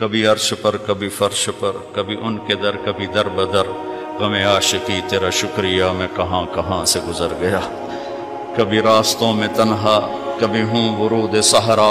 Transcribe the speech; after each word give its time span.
کبھی 0.00 0.26
عرش 0.26 0.54
پر، 0.62 0.76
کبھی 0.76 1.08
فرش 1.08 1.48
پر، 1.60 1.72
کبھی 1.92 2.16
ان 2.22 2.36
کے 2.46 2.54
در، 2.54 2.76
کبھی 2.84 3.06
در 3.06 3.28
بدر۔ 3.28 3.66
غم 4.20 4.32
عاشقی 4.32 5.00
تیرا 5.08 5.30
شکریہ 5.30 5.84
میں 5.94 6.06
کہاں 6.16 6.44
کہاں 6.54 6.84
سے 6.84 7.00
گزر 7.08 7.32
گیا؟ 7.40 7.60
کبھی 8.56 8.80
راستوں 8.80 9.32
میں 9.32 9.48
تنہا، 9.54 9.98
کبھی 10.40 10.62
ہوں 10.62 11.00
ورود 11.00 11.40
سہرا 11.40 11.90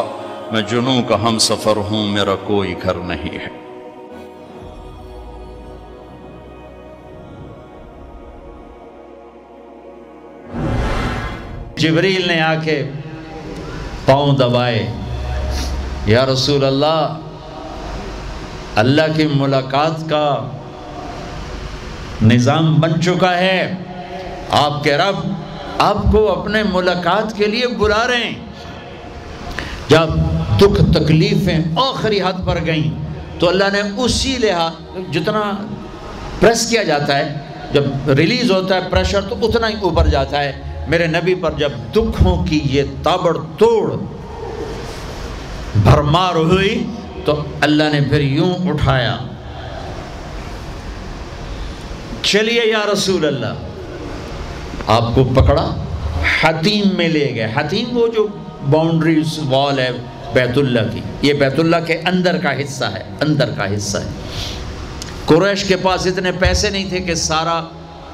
میں 0.51 0.61
جنوں 0.61 1.01
کا 1.09 1.21
ہم 1.21 1.37
سفر 1.39 1.77
ہوں، 1.89 2.07
میرا 2.07 2.35
کوئی 2.43 2.75
گھر 2.83 2.93
نہیں 2.93 3.37
ہے۔ 3.39 3.55
جبریل 11.75 12.27
نے 12.27 12.41
آ 12.41 12.53
کے 12.63 12.83
پاؤں 14.05 14.35
دبائے، 14.37 14.91
یا 16.05 16.25
رسول 16.25 16.63
اللہ 16.63 17.17
اللہ 18.77 19.01
کی 19.15 19.27
ملاقات 19.27 20.09
کا 20.09 20.25
نظام 22.21 22.75
بن 22.75 23.01
چکا 23.01 23.37
ہے۔ 23.37 23.73
آپ 24.51 24.83
کے 24.83 24.97
رب 24.97 25.15
آپ 25.77 25.97
کو 26.11 26.41
اپنے 26.41 26.63
ملاقات 26.63 27.37
کے 27.37 27.45
لیے 27.45 27.67
بلا 27.67 28.07
رہے 28.07 28.23
ہیں۔ 28.23 28.35
جب 29.87 30.09
دکھ 30.57 30.81
تکلیفیں 30.93 31.59
آخری 31.75 32.21
حد 32.21 32.45
پر 32.45 32.57
گئیں 32.65 32.89
تو 33.39 33.49
اللہ 33.49 33.63
نے 33.73 33.81
اسی 33.97 34.37
لحاظ 34.37 34.71
جتنا 35.11 35.41
پریس 36.39 36.69
کیا 36.69 36.83
جاتا 36.83 37.17
ہے، 37.17 37.37
جب 37.73 37.83
ریلیز 38.09 38.51
ہوتا 38.51 38.75
ہے 38.75 38.81
پریشر 38.89 39.21
تو 39.21 39.35
اتنا 39.41 39.69
ہی 39.69 39.73
اوپر 39.81 40.07
جاتا 40.07 40.43
ہے۔ 40.43 40.51
میرے 40.87 41.07
نبی 41.07 41.35
پر 41.35 41.51
جب 41.57 41.71
دکھوں 41.91 42.45
کی 42.45 42.59
یہ 42.63 42.83
تابڑ 43.03 43.37
توڑ 43.57 43.91
بھرمار 45.75 46.35
ہوئی 46.35 46.83
تو 47.27 47.43
اللہ 47.61 47.83
نے 47.91 47.99
پھر 48.09 48.21
یوں 48.21 48.53
اٹھایا۔ 48.69 49.17
چلیے 52.23 52.61
یا 52.65 52.79
رسول 52.93 53.25
اللہ، 53.25 53.53
آپ 54.87 55.15
کو 55.15 55.23
پکڑا، 55.23 55.83
حتیم 56.41 56.97
میں 56.97 57.09
لے 57.09 57.31
گئے۔ 57.35 57.51
حتیم 57.55 57.97
وہ 57.97 58.07
جو 58.07 58.27
باؤنڈریز 58.71 59.39
وال 59.49 59.79
ہے 59.79 59.89
بیت 60.33 60.57
اللہ 60.57 60.79
کی، 60.93 61.01
یہ 61.21 61.33
بیت 61.33 61.59
اللہ 61.59 61.75
کے 61.87 62.01
اندر 62.05 62.37
کا 62.37 62.59
حصہ 62.59 62.85
ہے، 62.85 63.03
اندر 63.21 63.49
کا 63.57 63.75
حصہ 63.75 63.97
ہے۔ 63.97 64.09
قریش 65.25 65.63
کے 65.63 65.75
پاس 65.75 66.07
اتنے 66.07 66.31
پیسے 66.31 66.69
نہیں 66.69 66.89
تھے 66.89 66.99
کہ 66.99 67.15
سارا 67.15 67.61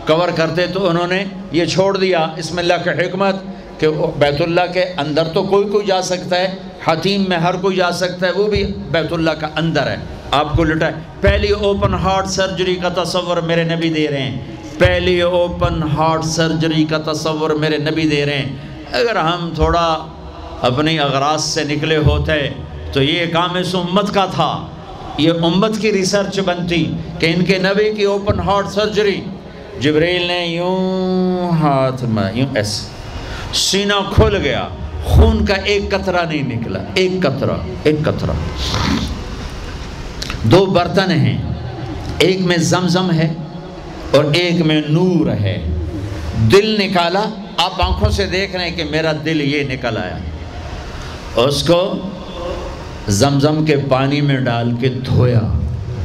کور 0.07 0.29
کرتے 0.35 0.65
تو 0.65 0.89
انہوں 0.89 1.07
نے 1.07 1.23
یہ 1.51 1.65
چھوڑ 1.65 1.97
دیا۔ 1.97 2.27
اس 2.35 2.51
میں 2.51 2.63
اللہ 2.63 2.83
کی 2.83 2.89
حکمت 2.89 3.35
کہ 3.83 4.19
بیت 4.19 4.41
اللہ 4.41 4.61
کے 4.73 4.83
اندر 4.97 5.23
تو 5.23 5.43
کوئی 5.43 5.69
کوئی 5.69 5.85
جا 5.85 6.01
سکتا 6.01 6.35
ہے، 6.35 6.55
حتیم 6.85 7.25
میں 7.29 7.37
ہر 7.37 7.55
کوئی 7.55 7.77
جا 7.77 7.91
سکتا 7.91 8.27
ہے، 8.27 8.31
وہ 8.31 8.47
بھی 8.47 8.63
بیت 8.91 9.13
اللہ 9.13 9.31
کا 9.31 9.47
اندر 9.55 9.87
ہے۔ 9.87 9.95
آپ 10.31 10.53
کو 10.57 10.63
لٹا 10.63 10.85
ہے۔ 10.85 10.91
پہلی 11.21 11.49
اوپن 11.49 11.93
ہارٹ 11.93 12.27
سرجری 12.27 12.75
کا 12.75 13.03
تصور 13.03 13.37
میرے 13.37 13.63
نبی 13.63 13.89
دے 13.89 14.07
رہے 14.07 14.21
ہیں۔ 14.21 14.41
پہلی 14.77 15.21
اوپن 15.21 15.83
ہارٹ 15.83 16.25
سرجری 16.25 16.85
کا 16.85 17.13
تصور 17.13 17.49
میرے 17.49 17.77
نبی 17.77 18.07
دے 18.07 18.25
رہے 18.25 18.37
ہیں۔ 18.37 18.55
اگر 18.91 19.15
ہم 19.15 19.49
تھوڑا 19.55 20.07
اپنی 20.61 20.99
اغراض 20.99 21.43
سے 21.43 21.63
نکلے 21.63 21.97
ہوتے، 21.97 22.49
تو 22.93 23.03
یہ 23.03 23.25
کام 23.33 23.53
اس 23.53 23.75
امت 23.75 24.13
کا 24.13 24.25
تھا۔ 24.25 24.67
یہ 25.17 25.31
امت 25.41 25.77
کی 25.81 25.91
ریسرچ 25.91 26.39
بنتی 26.39 26.93
کہ 27.19 27.33
ان 27.35 27.45
کے 27.45 27.57
نبی 27.57 27.93
کی 27.93 28.03
اوپن 28.03 28.39
ہارٹ 28.39 28.67
سرجری 28.67 29.21
جبریل 29.79 30.21
نے 30.21 30.47
یوں 30.47 31.49
ہاتھ 31.51 32.03
میں، 32.03 32.31
یوں 32.33 32.47
ایسے۔ 32.55 32.92
سینہ 33.53 33.93
کھل 34.15 34.35
گیا، 34.35 34.67
خون 35.03 35.45
کا 35.45 35.53
ایک 35.53 35.91
قطرہ 35.91 36.25
نہیں 36.25 36.55
نکلا، 36.55 36.79
ایک 36.93 37.11
قطرہ 37.21 37.57
ایک 37.83 37.95
قطرہ۔ 38.05 38.31
دو 40.43 40.65
برتن 40.65 41.11
ہیں، 41.11 41.37
ایک 42.17 42.41
میں 42.41 42.57
زمزم 42.57 43.11
ہے 43.11 43.33
اور 44.11 44.23
ایک 44.33 44.61
میں 44.61 44.81
نور 44.89 45.27
ہے۔ 45.27 45.63
دل 46.51 46.81
نکالا، 46.81 47.23
آپ 47.57 47.81
آنکھوں 47.81 48.09
سے 48.09 48.25
دیکھ 48.25 48.55
رہے 48.55 48.69
ہیں 48.69 48.75
کہ 48.75 48.83
میرا 48.83 49.11
دل 49.25 49.41
یہ 49.41 49.63
نکل 49.63 49.97
آیا۔ 49.97 50.17
اس 51.35 51.63
کو 51.63 51.93
زمزم 53.07 53.65
کے 53.65 53.75
پانی 53.89 54.21
میں 54.21 54.37
ڈال 54.37 54.71
کے 54.79 54.89
دھویا 54.89 55.41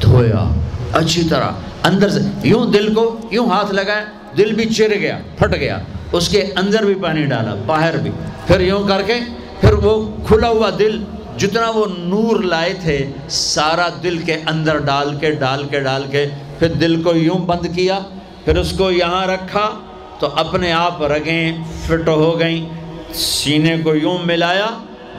دھویا۔ 0.03 0.61
اچھی 0.93 1.23
طرح، 1.31 1.51
اندر 1.83 2.09
سے، 2.09 2.21
یوں 2.43 2.67
دل 2.73 2.95
کو، 2.95 3.19
یوں 3.31 3.47
ہاتھ 3.51 3.73
لگایا 3.73 4.05
دل 4.37 4.53
بھی 4.53 4.65
چر 4.65 4.91
گیا، 5.01 5.19
پھٹ 5.39 5.55
گیا۔ 5.61 5.79
اس 6.13 6.29
کے 6.29 6.43
اندر 6.57 6.85
بھی 6.85 6.95
پانی 6.95 7.25
ڈالا، 7.25 7.55
باہر 7.67 7.97
بھی۔ 7.97 8.11
پھر 8.47 8.61
یوں 8.61 8.89
کر 8.89 9.03
کے، 9.03 9.15
پھر 9.61 9.73
وہ 9.73 9.95
کھلا 10.27 10.49
ہوا 10.49 10.71
دل، 10.79 10.99
جتنا 11.39 11.71
وہ 11.71 11.87
نور 11.99 12.43
لائے 12.43 12.73
تھے، 12.83 12.99
سارا 13.29 13.89
دل 14.03 14.19
کے 14.19 14.37
اندر 14.47 14.79
ڈال 14.79 15.15
کے 15.21 15.31
ڈال 15.31 15.65
کے 15.71 15.81
ڈال 15.81 16.05
کے، 16.11 16.27
پھر 16.59 16.69
دل 16.69 17.03
کو 17.03 17.17
یوں 17.17 17.39
بند 17.39 17.67
کیا، 17.75 17.99
پھر 18.45 18.57
اس 18.57 18.73
کو 18.79 18.91
یہاں 18.91 19.27
رکھا، 19.27 19.69
تو 20.19 20.29
اپنے 20.35 20.73
آپ 20.73 21.03
رگیں 21.03 21.65
فٹ 21.87 22.09
ہو 22.09 22.39
گئیں، 22.41 22.67
سینے 23.15 23.77
کو 23.85 23.95
یوں 23.95 24.19
ملایا، 24.25 24.67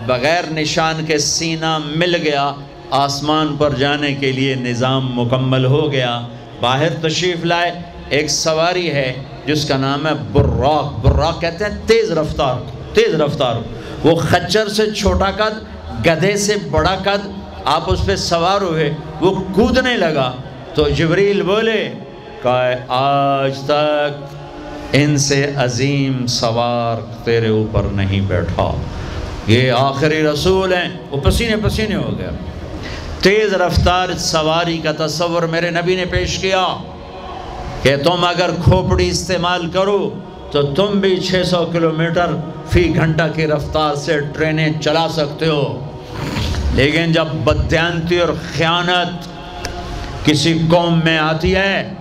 بغیر 0.05 0.51
نشان 0.51 1.05
کے 1.05 1.17
سینہ 1.17 1.77
مل 1.85 2.15
گیا، 2.15 2.51
آسمان 2.91 3.55
پر 3.57 3.73
جانے 3.73 4.13
کے 4.13 4.31
لیے 4.31 4.55
نظام 4.55 5.09
مکمل 5.13 5.65
ہو 5.65 5.91
گیا، 5.91 6.19
باہر 6.61 6.93
تشریف 7.01 7.45
لائے 7.45 7.71
ایک 8.09 8.29
سواری 8.29 8.89
ہے 8.91 9.13
جس 9.45 9.65
کا 9.65 9.77
نام 9.77 10.07
ہے 10.07 10.13
براق. 10.31 10.93
براق 11.01 11.41
کہتے 11.41 11.65
ہیں 11.65 11.77
تیز 11.85 12.11
رفتار. 12.11 12.55
تیز 12.93 13.15
رفتار. 13.15 13.55
وہ 14.03 14.15
خچر 14.15 14.67
سے 14.67 14.91
چھوٹا 14.91 15.31
قد، 15.31 15.63
گدھے 16.05 16.35
سے 16.37 16.55
بڑا 16.71 16.95
قد، 17.03 17.27
آپ 17.65 17.91
اس 17.91 18.05
پہ 18.05 18.15
سوار 18.15 18.61
ہوئے، 18.61 18.93
وہ 19.21 19.31
کودنے 19.53 19.95
لگا. 19.97 20.31
تو 20.73 20.89
جبریل 20.89 21.41
بولے 21.41 21.81
کہ 22.43 22.75
آج 22.87 23.59
تک 23.65 24.35
ان 24.93 25.17
سے 25.17 25.53
عظیم 25.57 26.25
سوار 26.27 27.01
تیرے 27.23 27.49
اوپر 27.49 27.83
نہیں 27.91 28.21
بیٹھا. 28.27 28.71
یہ 29.47 29.71
آخری 29.71 30.21
رسول 30.23 30.73
ہیں. 30.73 30.89
وہ 31.11 31.17
پسینے 31.21 31.55
پسینے 31.63 31.95
ہو 31.95 32.17
گیا 32.17 32.29
تیز 33.21 33.53
رفتار 33.53 34.17
سواری 34.17 34.77
کا 34.77 34.91
تصور 34.97 35.43
میرے 35.43 35.69
نبی 35.69 35.95
نے 35.95 36.05
پیش 36.05 36.37
کیا. 36.37 36.65
کہ 37.81 37.95
تم 37.97 38.23
اگر 38.23 38.49
کھوپڑی 38.63 39.07
استعمال 39.07 39.69
کرو 39.69 40.19
تو 40.51 40.61
تم 40.61 40.85
بھی 40.85 41.17
چھ 41.17 41.43
سو 41.45 41.65
کلومیٹر 41.65 42.27
فی 42.69 42.95
گھنٹہ 42.95 43.23
کی 43.35 43.47
رفتار 43.47 43.95
سے 43.95 44.19
ٹرینیں 44.19 44.69
چلا 44.81 45.07
سکتے 45.09 45.47
ہو۔ 45.47 45.85
لیکن 46.73 47.11
جب 47.11 47.25
بدیانتی 47.25 48.19
اور 48.19 48.29
خیانت 48.57 49.27
کسی 50.25 50.59
قوم 50.71 50.99
میں 51.03 51.17
آتی 51.17 51.55
ہے 51.55 51.93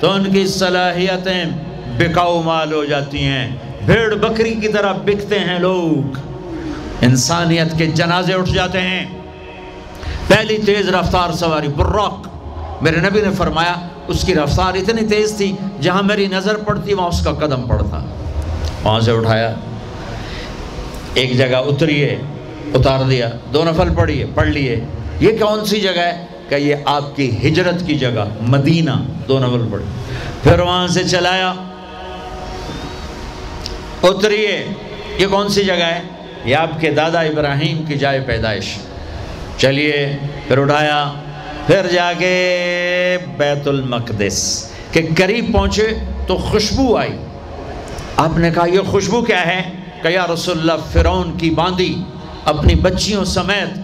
تو 0.00 0.10
ان 0.10 0.32
کی 0.32 0.46
صلاحیتیں 0.46 1.44
بکاؤ 1.98 2.42
مال 2.42 2.72
ہو 2.72 2.84
جاتی 2.84 3.24
ہیں۔ 3.24 3.56
بھیڑ 3.86 4.14
بکری 4.14 4.54
کی 4.54 4.68
طرح 4.68 4.92
بکتے 4.92 5.38
ہیں 5.38 5.58
لوگ۔ 5.58 6.18
انسانیت 7.02 7.78
کے 7.78 7.86
جنازے 7.86 8.34
اٹھ 8.34 8.50
جاتے 8.50 8.80
ہیں۔ 8.80 9.06
پہلی 10.28 10.58
تیز 10.58 10.88
رفتار 10.88 11.32
سواری 11.32 11.68
براق 11.68 12.28
میرے 12.82 12.96
نبی 12.96 13.20
نے 13.20 13.30
فرمایا 13.38 13.74
اس 14.08 14.24
کی 14.24 14.34
رفتار 14.34 14.74
اتنی 14.74 15.02
تیز 15.02 15.36
تھی، 15.36 15.56
جہاں 15.80 16.02
میری 16.02 16.26
نظر 16.26 16.56
پڑتی 16.56 16.94
وہاں 16.94 17.08
اس 17.08 17.24
کا 17.24 17.32
قدم 17.32 17.62
پڑتا۔ 17.62 18.06
وہاں 18.82 19.00
سے 19.00 19.10
اٹھایا، 19.10 19.54
ایک 21.14 21.38
جگہ 21.38 21.56
اتریے، 21.56 22.16
اتار 22.74 23.04
دیا، 23.04 23.30
دو 23.54 23.64
نفل 23.64 23.94
پڑھیے، 23.94 24.26
پڑھ 24.34 24.48
لیے۔ 24.48 24.80
یہ 25.20 25.32
کون 25.38 25.64
سی 25.64 25.80
جگہ 25.80 25.98
ہے؟ 25.98 26.26
کہ 26.48 26.54
یہ 26.54 26.74
آپ 26.84 27.16
کی 27.16 27.48
ہجرت 27.48 27.86
کی 27.86 27.94
جگہ، 27.94 28.24
مدینہ، 28.40 28.90
دو 29.28 29.38
نفل 29.38 29.68
پڑھی۔ 29.72 29.84
پھر 30.42 30.60
وہاں 30.60 30.86
سے 30.86 31.04
چلایا، 31.04 31.54
اتریے۔ 34.02 34.66
یہ 35.18 35.26
کون 35.26 35.48
سی 35.48 35.64
جگہ 35.64 35.74
ہے؟ 35.74 36.00
یہ 36.44 36.56
آپ 36.56 36.80
کے 36.80 36.90
دادا 36.90 37.20
ابراہیم 37.20 37.82
کی 37.82 37.94
جائے 37.94 38.20
پیدائش۔ 38.20 38.78
چلیے، 39.58 40.16
پھر 40.48 40.58
اٹھایا۔ 40.58 41.12
پھر 41.66 41.86
جا 41.92 42.12
کے 42.18 43.18
بیت 43.36 43.68
المقدس 43.68 44.68
کہ 44.92 45.02
قریب 45.16 45.52
پہنچے 45.52 45.88
تو 46.26 46.36
خوشبو 46.36 46.96
آئی۔ 46.96 47.16
آپ 48.16 48.38
نے 48.38 48.50
کہا، 48.50 48.66
یہ 48.66 48.80
خوشبو 48.80 49.22
کیا 49.22 49.46
ہے؟ 49.46 49.62
کہ 50.02 50.08
یا 50.08 50.26
رسول 50.34 50.60
اللہ، 50.60 50.72
فرعون 50.92 51.38
کی 51.38 51.50
باندی، 51.50 51.94
اپنی 52.44 52.74
بچیوں 52.74 53.24
سمیت 53.24 53.78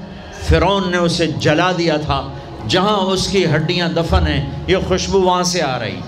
فرعون 0.48 0.90
نے 0.90 0.96
اسے 0.96 1.26
جلا 1.26 1.72
دیا 1.78 1.96
تھا۔ 1.96 2.32
جہاں 2.68 2.98
اس 2.98 3.28
کی 3.28 3.46
ہڈیاں 3.46 3.88
دفن 3.88 4.26
ہیں، 4.26 4.50
یہ 4.66 4.76
خوشبو 4.88 5.20
وہاں 5.20 5.42
سے 5.42 5.62
آ 5.62 5.78
رہی۔ 5.78 6.00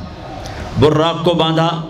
براق 0.81 1.25
کو 1.25 1.35
باندھا، 1.35 1.83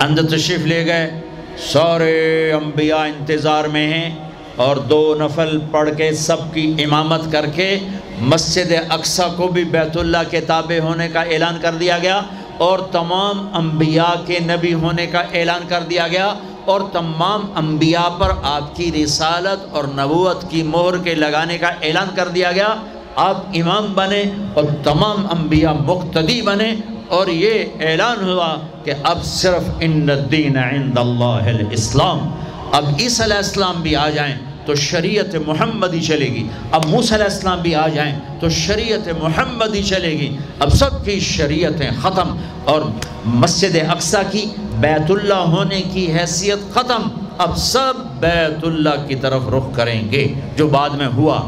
اندر 0.00 0.26
تشریف 0.26 0.60
لے 0.60 0.86
گئے۔ 0.86 1.20
سارے 1.58 2.52
انبیاء 2.52 2.96
انتظار 2.96 3.64
میں 3.64 3.94
ہیں 3.94 4.14
اور 4.56 4.76
دو 4.76 5.14
نفل 5.18 5.58
پڑھ 5.70 5.90
کے 5.96 6.12
سب 6.12 6.54
کی 6.54 6.74
امامت 6.78 7.32
کر 7.32 7.46
کے 7.54 7.78
مسجد 8.20 8.72
اقصہ 8.88 9.22
کو 9.36 9.48
بھی 9.48 9.64
بیت 9.64 9.96
اللہ 9.96 10.18
کے 10.30 10.40
تابع 10.40 10.78
ہونے 10.78 11.08
کا 11.08 11.20
اعلان 11.20 11.58
کر 11.62 11.74
دیا 11.74 11.98
گیا 11.98 12.20
اور 12.58 12.78
تمام 12.78 13.54
انبیاء 13.54 14.26
کے 14.26 14.38
نبی 14.38 14.74
ہونے 14.74 15.06
کا 15.06 15.18
اعلان 15.18 15.62
کر 15.68 15.80
دیا 15.80 16.08
گیا 16.08 16.34
اور 16.64 16.80
تمام 16.92 17.40
انبیاء 17.56 18.08
پر 18.08 18.32
آپ 18.42 18.76
کی 18.76 19.04
رسالت 19.04 19.74
اور 19.74 19.84
نبوت 19.84 20.50
کی 20.50 20.62
مہر 20.62 20.98
کے 20.98 21.14
لگانے 21.14 21.58
کا 21.58 21.66
اعلان 21.66 22.08
کر 22.14 22.28
دیا 22.28 22.52
گیا۔ 22.52 22.74
آپ 23.16 23.36
امام 23.54 23.92
بنے 23.94 24.24
اور 24.54 24.64
تمام 24.84 25.26
انبیاء 25.30 25.72
مقتدی 25.72 26.42
بنے 26.42 26.74
اور 27.08 27.26
یہ 27.26 27.64
اعلان 27.80 28.28
ہوا 28.28 28.56
کہ 28.84 28.92
اب 29.02 29.24
صرف 29.24 29.70
ان 29.80 30.10
الدین 30.10 30.56
عند 30.56 30.98
اللہ 30.98 31.46
الاسلام۔ 31.46 32.30
اب 32.72 32.84
عیسیٰ 33.00 33.26
علیہ 33.26 33.36
السلام 33.36 33.82
بھی 33.82 33.96
آ 33.96 34.10
جائیں۔ 34.10 34.36
تو 34.66 34.74
شریعت 34.74 35.36
محمدی 35.46 36.00
چلے 36.00 36.26
گی۔ 36.26 36.48
اب 36.72 36.86
موسیٰ 36.86 37.12
علیہ 37.12 37.24
السلام 37.24 37.62
بھی 37.62 37.74
آ 37.74 37.88
جائیں 37.88 38.18
تو 38.40 38.48
شریعت 38.48 39.08
محمدی 39.22 39.82
چلے 39.82 40.10
گی۔ 40.10 40.36
اب 40.58 40.72
سب 40.72 41.04
کی 41.04 41.20
شریعتیں 41.20 41.90
ختم 42.02 42.36
اور 42.64 42.82
مسجد 43.24 43.76
اقصہ 43.88 44.16
کی 44.30 44.46
بیت 44.80 45.10
اللہ 45.10 45.34
ہونے 45.34 45.82
کی 45.92 46.12
حیثیت 46.12 46.74
ختم۔ 46.74 47.02
اب 47.38 47.58
سب 47.58 47.94
بیت 48.20 48.64
اللہ 48.64 49.06
کی 49.08 49.14
طرف 49.14 49.42
رخ 49.48 49.76
کریں 49.76 50.12
گے، 50.12 50.34
جو 50.56 50.68
بعد 50.68 50.90
میں 50.90 51.06
ہوا۔ 51.06 51.40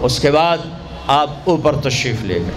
اس 0.00 0.20
کے 0.20 0.30
بعد 0.30 0.58
آپ 1.06 1.30
اوپر 1.44 1.76
تشریف 1.76 2.22
لے 2.22 2.34
گئے۔ 2.34 2.50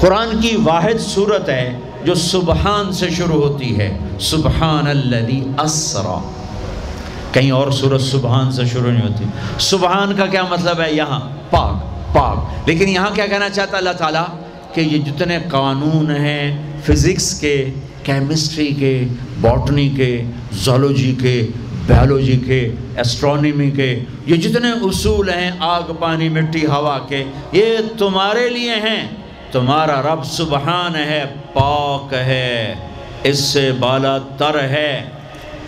قرآن 0.00 0.40
کی 0.40 0.56
واحد 0.64 1.00
صورت 1.00 1.48
ہے 1.48 1.78
جو 2.04 2.14
سبحان 2.14 2.92
سے 2.92 3.10
شروع 3.10 3.48
ہوتی 3.48 3.78
ہے۔ 3.78 3.98
سبحان 4.20 4.86
الذی 4.86 5.44
اسرا۔ 5.58 6.30
کہیں 7.36 7.50
اور 7.50 7.70
صورت 7.70 8.00
سبحان 8.00 8.52
سے 8.52 8.64
شروع 8.64 8.90
نہیں 8.90 9.02
ہوتی۔ 9.02 9.24
سبحان 9.58 10.16
کا 10.16 10.26
کیا 10.26 10.42
مطلب 10.50 10.80
ہے؟ 10.80 10.92
یہاں۔ 10.92 11.20
پاک 11.50 11.74
پاک۔ 12.14 12.68
لیکن 12.68 12.88
یہاں 12.88 13.10
کیا 13.14 13.26
کہنا 13.26 13.48
چاہتا 13.48 13.76
اللہ 13.76 13.90
تعالیٰ 13.90 14.24
کہ 14.74 14.80
یہ 14.80 14.98
جتنے 14.98 15.38
قانون 15.48 16.10
ہیں 16.10 16.72
فزکس 16.84 17.40
کے، 17.40 17.70
کیمسٹری 18.02 18.66
کے، 18.66 19.04
باٹنی 19.40 19.88
کے، 19.88 20.22
زولوجی 20.52 21.14
کے، 21.22 21.46
بیولوجی 21.86 22.38
کے 22.46 22.74
ایسٹرونیمی 22.96 23.70
کے، 23.70 24.00
یہ 24.26 24.36
جتنے 24.36 24.70
اصول 24.70 25.28
ہیں 25.28 25.50
آگ، 25.58 25.82
پانی، 26.00 26.28
مٹی، 26.28 26.66
ہوا 26.66 26.98
کے، 27.08 27.24
یہ 27.52 27.64
تمہارے 27.98 28.48
لیے 28.48 28.74
ہیں۔ 28.74 29.08
تمہارا 29.52 30.02
رب 30.02 30.24
سبحان 30.24 30.96
ہے، 30.96 31.24
پاک 31.52 32.14
ہے۔ 32.14 32.74
اس 33.22 33.38
سے 33.38 33.72
بالا 33.72 34.18
تر 34.18 34.60
ہے۔ 34.60 35.04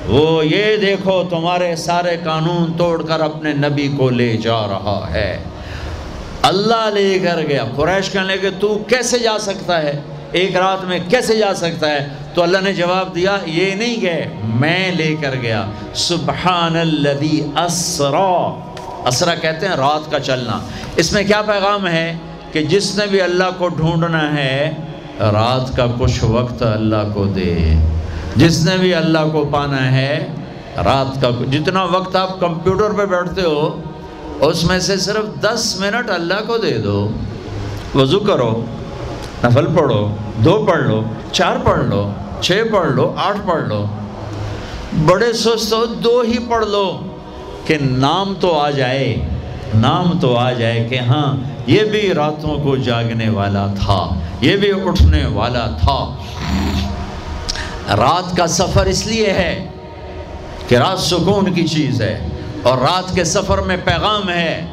وہ 0.06 0.46
یہ 0.46 0.76
دیکھو 0.76 1.22
تمہارے 1.30 1.76
سارے 1.76 2.16
قانون 2.24 2.72
توڑ 2.76 3.02
کر 3.02 3.20
اپنے 3.20 3.52
نبی 3.52 3.94
کو 3.96 4.10
لے 4.10 4.36
جا 4.36 4.66
رہا 4.68 5.06
ہے۔ 5.10 5.38
اللہ 6.42 6.90
لے 6.94 7.18
کر 7.18 7.40
گیا۔ 7.48 7.64
قریش 7.76 8.10
کہنے 8.10 8.36
لگے، 8.36 8.50
تو 8.60 8.78
کیسے 8.88 9.18
جا 9.18 9.38
سکتا 9.38 9.82
ہے؟ 9.82 10.00
ایک 10.32 10.56
رات 10.56 10.84
میں 10.84 10.98
کیسے 11.08 11.38
جا 11.38 11.54
سکتا 11.54 11.90
ہے؟ 11.90 12.08
تو 12.34 12.42
اللہ 12.42 12.58
نے 12.58 12.72
جواب 12.72 13.14
دیا، 13.14 13.38
یہ 13.46 13.74
نہیں 13.74 14.00
گئے 14.00 14.28
میں 14.44 14.92
لے 14.92 15.16
کر 15.20 15.34
گیا۔ 15.42 15.66
سبحان 15.94 16.76
الذی 16.76 17.40
اسرا۔ 17.56 18.60
اسرا 19.06 19.34
کہتے 19.34 19.68
ہیں 19.68 19.76
رات 19.76 20.10
کا 20.10 20.20
چلنا۔ 20.20 20.58
اس 20.96 21.12
میں 21.12 21.24
کیا 21.24 21.42
پیغام 21.42 21.86
ہے 21.86 22.16
کہ 22.52 22.62
جس 22.62 22.98
نے 22.98 23.06
بھی 23.06 23.20
اللہ 23.20 23.44
کو 23.58 23.68
ڈھونڈنا 23.68 24.36
ہے، 24.36 24.74
رات 25.20 25.76
کا 25.76 25.86
کچھ 25.98 26.24
وقت 26.24 26.62
اللہ 26.62 27.14
کو 27.14 27.24
دے۔ 27.24 27.74
جس 28.38 28.64
نے 28.64 28.76
بھی 28.76 28.94
اللہ 28.94 29.18
کو 29.32 29.44
پانا 29.52 29.92
ہے، 29.92 30.26
رات 30.76 31.20
کا 31.20 31.30
جتنا 31.50 31.82
وقت 31.82 32.16
آپ 32.16 32.40
کمپیوٹر 32.40 32.92
پہ 32.96 33.04
بیٹھتے 33.04 33.42
ہو، 33.42 33.80
اس 34.40 34.64
میں 34.64 34.78
سے 34.78 34.96
صرف 34.96 35.40
دس 35.40 35.76
منٹ 35.80 36.10
اللہ 36.10 36.46
کو 36.46 36.58
دے 36.58 36.76
دو۔ 36.78 37.08
وضو 37.94 38.18
کرو، 38.18 38.50
نفل 39.44 39.66
پڑھو، 39.76 40.00
دو 40.44 40.64
پڑھ 40.68 40.82
لو، 40.82 41.02
چار 41.32 41.56
پڑھ 41.64 41.84
لو، 41.84 42.10
چھ 42.40 42.62
پڑھ 42.72 42.90
لو، 42.90 43.12
آٹھ 43.16 43.40
پڑھ 43.46 43.64
لو۔ 43.68 43.84
بڑے 45.06 45.32
سست 45.32 45.72
ہو، 45.72 45.84
دو 45.86 46.20
ہی 46.20 46.38
پڑھ 46.48 46.64
لو 46.66 46.86
کہ 47.66 47.76
نام 47.80 48.34
تو 48.40 48.58
آ 48.58 48.70
جائے، 48.70 49.08
نام 49.74 50.18
تو 50.20 50.36
آ 50.36 50.50
جائے 50.52 50.86
کہ 50.90 50.98
ہاں 50.98 51.36
یہ 51.66 51.84
بھی 51.84 52.12
راتوں 52.14 52.58
کو 52.58 52.76
جاگنے 52.76 53.28
والا 53.28 53.66
تھا، 53.78 53.98
یہ 54.40 54.56
بھی 54.56 54.70
اٹھنے 54.84 55.26
والا 55.26 55.66
تھا۔ 55.80 55.98
رات 57.96 58.36
کا 58.36 58.46
سفر 58.46 58.86
اس 58.86 59.06
لیے 59.06 59.30
ہے 59.30 59.66
کہ 60.68 60.74
رات 60.74 60.98
سکون 60.98 61.52
کی 61.54 61.66
چیز 61.66 62.02
ہے 62.02 62.28
اور 62.62 62.78
رات 62.78 63.14
کے 63.14 63.24
سفر 63.24 63.58
میں 63.58 63.76
پیغام 63.84 64.30
ہے 64.30 64.66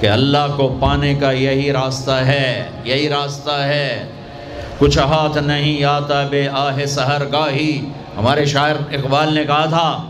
کہ 0.00 0.08
اللہ 0.08 0.54
کو 0.56 0.76
پانے 0.80 1.14
کا 1.14 1.30
یہی 1.30 1.72
راستہ 1.72 2.10
ہے، 2.10 2.64
یہی 2.84 3.08
راستہ 3.08 3.50
ہے۔ 3.50 4.06
کچھ 4.78 4.98
ہاتھ 4.98 5.38
نہیں 5.38 5.84
آتا 5.84 6.22
بے 6.30 6.48
آہ 6.48 6.84
سہر 6.86 7.22
گاہی 7.32 7.90
ہمارے 8.16 8.44
شاعر 8.44 8.74
اقبال 8.92 9.34
نے 9.34 9.44
کہا 9.44 9.64
تھا 9.64 10.02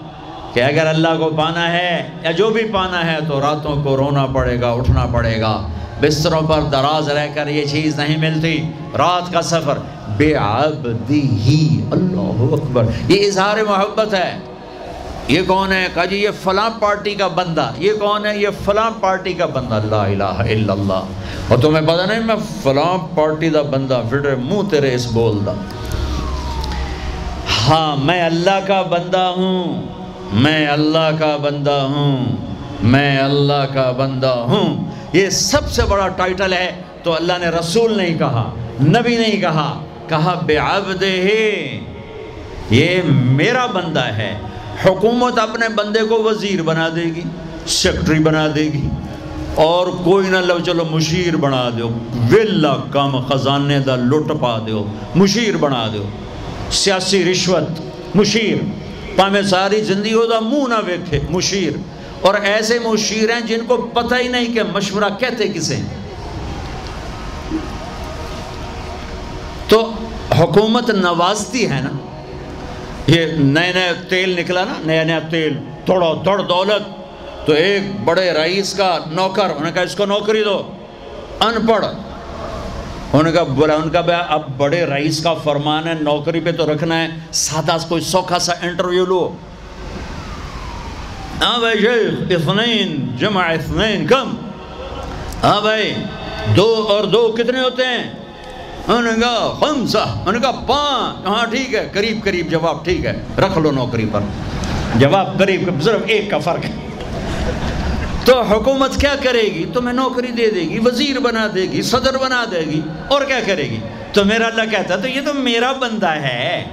کہ 0.53 0.63
اگر 0.63 0.87
اللہ 0.87 1.19
کو 1.19 1.29
پانا 1.37 1.73
ہے 1.73 2.09
یا 2.23 2.31
جو 2.31 2.51
بھی 2.51 2.65
پانا 2.65 3.13
ہے 3.13 3.19
تو 3.29 3.41
راتوں 3.41 3.83
کو 3.83 3.97
رونا 3.97 4.27
پڑے 4.27 4.61
گا، 4.61 4.71
اٹھنا 4.71 5.07
پڑے 5.13 5.41
گا۔ 5.41 5.69
بستروں 6.03 6.43
پر 6.49 6.61
دراز 6.61 7.11
رہ 7.11 7.27
کر 7.35 7.49
یہ 7.49 7.65
چیز 7.65 7.97
نہیں 7.97 8.17
ملتی۔ 8.17 8.63
رات 8.99 9.33
کا 9.33 9.43
سفر، 9.43 9.79
بے 10.17 10.35
عبدی 10.35 11.81
اللہ 11.91 12.55
اکبر۔ 12.55 12.85
یہ 13.09 13.27
اظہار 13.27 13.57
محبت 13.59 14.15
ہے۔ 14.15 14.39
یہ 15.29 15.41
کون 15.47 15.73
ہے؟ 15.73 15.87
کہا 15.95 16.05
جی 16.05 16.17
یہ 16.17 16.29
فلاں 16.43 16.71
پارٹی 16.81 17.15
کا 17.15 17.29
بندہ۔ 17.29 17.73
یہ 17.79 17.93
کون 18.01 18.27
ہے؟ 18.27 18.39
یہ 18.39 18.49
فلاں 18.65 18.91
پارٹی 19.01 19.33
کا 19.33 19.47
بندہ۔ 19.47 19.81
لا 19.85 20.05
الہ 20.05 20.25
الا 20.25 20.73
اللہ۔ 20.73 21.03
اور 21.49 21.59
تمہیں 21.59 21.87
پتہ 21.87 22.13
نہیں، 22.13 22.21
میں 22.21 22.35
فلاں 22.63 23.17
پارٹی 23.17 23.51
دا 23.51 23.63
بندہ، 23.63 24.03
پھر 24.09 24.35
منہ 24.37 24.71
تیرے 24.71 24.95
اس 24.95 25.13
بول 25.13 25.47
دا۔ 25.47 25.53
ہاں 27.69 27.97
میں 27.97 28.23
اللہ 28.23 28.67
کا 28.67 28.83
بندہ 28.83 29.33
ہوں۔ 29.37 29.83
میں 30.33 30.67
اللہ 30.67 31.11
کا 31.19 31.37
بندہ 31.37 31.89
ہوں۔ 31.95 32.25
میں 32.83 33.19
اللہ 33.19 33.75
کا 33.75 33.91
بندہ 33.91 34.27
ہوں۔ 34.27 34.91
یہ 35.13 35.31
سب 35.31 35.71
سے 35.71 35.83
بڑا 35.89 36.09
ٹائٹل 36.09 36.53
ہے 36.53 36.83
تو 37.03 37.13
اللہ 37.13 37.33
نے 37.41 37.47
رسول 37.47 37.97
نہیں 37.97 38.19
کہا، 38.19 38.55
نبی 38.81 39.17
نہیں 39.17 39.41
کہا 39.41 39.85
کہا 40.09 40.41
بے 40.47 40.57
عبد 40.57 41.03
یہ 42.71 43.03
میرا 43.07 43.67
بندہ 43.67 44.05
ہے۔ 44.05 44.39
حکومت 44.85 45.39
اپنے 45.39 45.69
بندے 45.69 46.01
کو 46.01 46.23
وزیر 46.23 46.63
بنا 46.63 46.89
دے 46.97 47.05
گی 47.05 47.21
سیکٹری 47.67 48.19
بنا 48.19 48.47
دے 48.55 48.63
گی۔ 48.63 48.89
اور 49.55 49.87
کوئی 49.87 50.29
نہ 50.29 50.37
لو، 50.37 50.59
چلو 50.59 50.85
مشیر 50.85 51.37
بنا 51.37 51.69
دو 51.79 51.89
ویلا 52.31 52.77
کم 52.91 53.21
خزانے 53.21 53.79
دا 53.79 53.97
لٹ 53.97 54.33
پا 54.41 54.59
دو 54.59 54.87
مشیر 55.15 55.57
بنا 55.57 55.87
دو 55.95 56.05
سیاسی 56.71 57.25
رشوت، 57.25 57.81
مشیر۔ 58.15 58.57
پامے 59.17 59.43
ساری 59.43 59.83
زندگی 59.83 60.13
ہو 60.13 60.27
دا 60.27 60.41
منہ 60.41 60.69
نہ 60.69 60.81
ویکھے، 60.87 61.21
مشیر۔ 61.31 61.73
اور 62.23 62.35
ایسے 62.35 62.79
مشیر 62.79 63.31
ہیں 63.33 63.41
جن 63.41 63.65
کو 63.67 63.77
پتہ 63.95 64.15
ہی 64.15 64.29
نہیں 64.29 64.55
کہ 64.55 64.63
مشورہ 64.63 65.09
کہتے 65.21 65.49
کسے 65.49 65.77
ہیں۔ 65.77 66.01
تو 69.69 69.81
حکومت 70.39 70.91
نوازتی 70.91 71.69
ہے 71.71 71.81
نا، 71.81 71.91
یہ 73.07 73.27
نئے 73.37 73.73
نئے 73.73 73.93
تیل 74.09 74.39
نکلا 74.39 74.65
نا 74.65 74.75
نیا 74.87 75.05
نیا 75.05 75.19
تیل، 75.31 75.57
تھوڑا 75.85 76.13
دوڑ 76.25 76.39
دولت، 76.43 77.47
تو 77.47 77.53
ایک 77.53 77.83
بڑے 78.05 78.31
رئیس 78.33 78.73
کا 78.75 78.99
نوکر، 79.07 79.45
انہوں 79.45 79.65
نے 79.65 79.73
کہا 79.73 79.83
اس 79.83 79.95
کو 79.95 80.05
نوکری 80.07 80.45
دو، 80.45 80.63
ان 81.41 81.67
پڑھ۔ 81.67 81.85
انہوں 81.85 83.23
نے 83.23 83.33
کہا، 83.33 83.43
بولا 83.43 83.75
ان 83.75 83.91
کا 83.91 84.01
بھائی، 84.01 84.23
اب 84.29 84.43
بڑے 84.57 84.85
رئیس 84.87 85.23
کا 85.23 85.35
فرمان 85.35 85.89
ہے، 85.89 85.95
نوکری 86.01 86.41
پہ 86.41 86.53
تو 86.53 86.73
رکھنا 86.73 87.03
ہے، 87.03 87.09
سادہ 87.33 87.77
کوئی 87.89 88.03
سوکھا 88.03 88.39
سا 88.39 88.53
انٹرویو 88.63 89.05
لو۔ 89.05 89.29
ہاں 91.43 91.59
بھائی 91.59 91.79
شیخ، 91.81 92.31
اثنین، 92.31 93.17
جمع 93.17 93.43
اثنین، 93.43 94.07
کم۔ 94.07 94.35
ہاں 95.43 95.61
بھائی 95.61 95.95
دو 96.57 96.87
اور 96.89 97.05
دو 97.05 97.35
کتنے 97.39 97.61
ہوتے 97.61 97.83
ہیں؟ 97.85 98.11
انہوں 98.87 99.03
نے 99.03 99.11
کہا، 99.21 99.57
خمسہ۔ 99.61 99.99
انہوں 99.99 100.33
نے 100.33 100.39
کہا، 100.39 100.51
پانچ۔ 100.51 101.27
ہاں 101.27 101.47
ٹھیک 101.47 101.75
ہے، 101.75 101.89
قریب 101.93 102.25
قریب 102.25 102.51
جواب 102.51 102.85
ٹھیک 102.85 103.07
ہے۔ 103.07 103.23
رکھ 103.39 103.59
لو 103.59 103.71
نوکری 103.71 104.07
پر۔ 104.13 104.21
جواب 104.95 105.39
قریب 105.39 105.83
صرف 105.83 106.01
ایک 106.07 106.31
کا 106.31 106.39
فرق 106.39 106.65
ہے۔ 106.65 106.71
تو 108.25 108.41
حکومت 108.41 109.01
کیا 109.01 109.15
کرے 109.23 109.43
گی؟ 109.43 109.67
تمہیں 109.75 109.95
نوکری 109.95 110.33
دے 110.33 110.51
دے 110.51 110.61
گی، 110.61 110.79
وزیر 110.79 111.21
بنا 111.21 111.47
دے 111.55 111.63
گی، 111.63 111.83
صدر 111.83 112.19
بنا 112.19 112.45
دے 112.51 112.61
گی۔ 112.61 112.81
اور 113.09 113.23
کیا 113.23 113.41
کرے 113.47 113.63
گی؟ 113.63 113.79
تو 114.13 114.25
میرا 114.25 114.47
اللہ 114.47 114.63
کہتا 114.71 114.97
تو 114.97 115.09
یہ 115.09 115.21
تو 115.25 115.35
میرا 115.35 115.73
بندہ 115.73 116.11
ہے۔ 116.11 116.65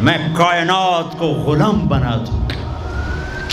میں 0.00 0.18
کائنات 0.36 1.18
کو 1.18 1.26
غلام 1.26 1.78
بنا 1.78 2.16
دوں۔ 2.16 2.59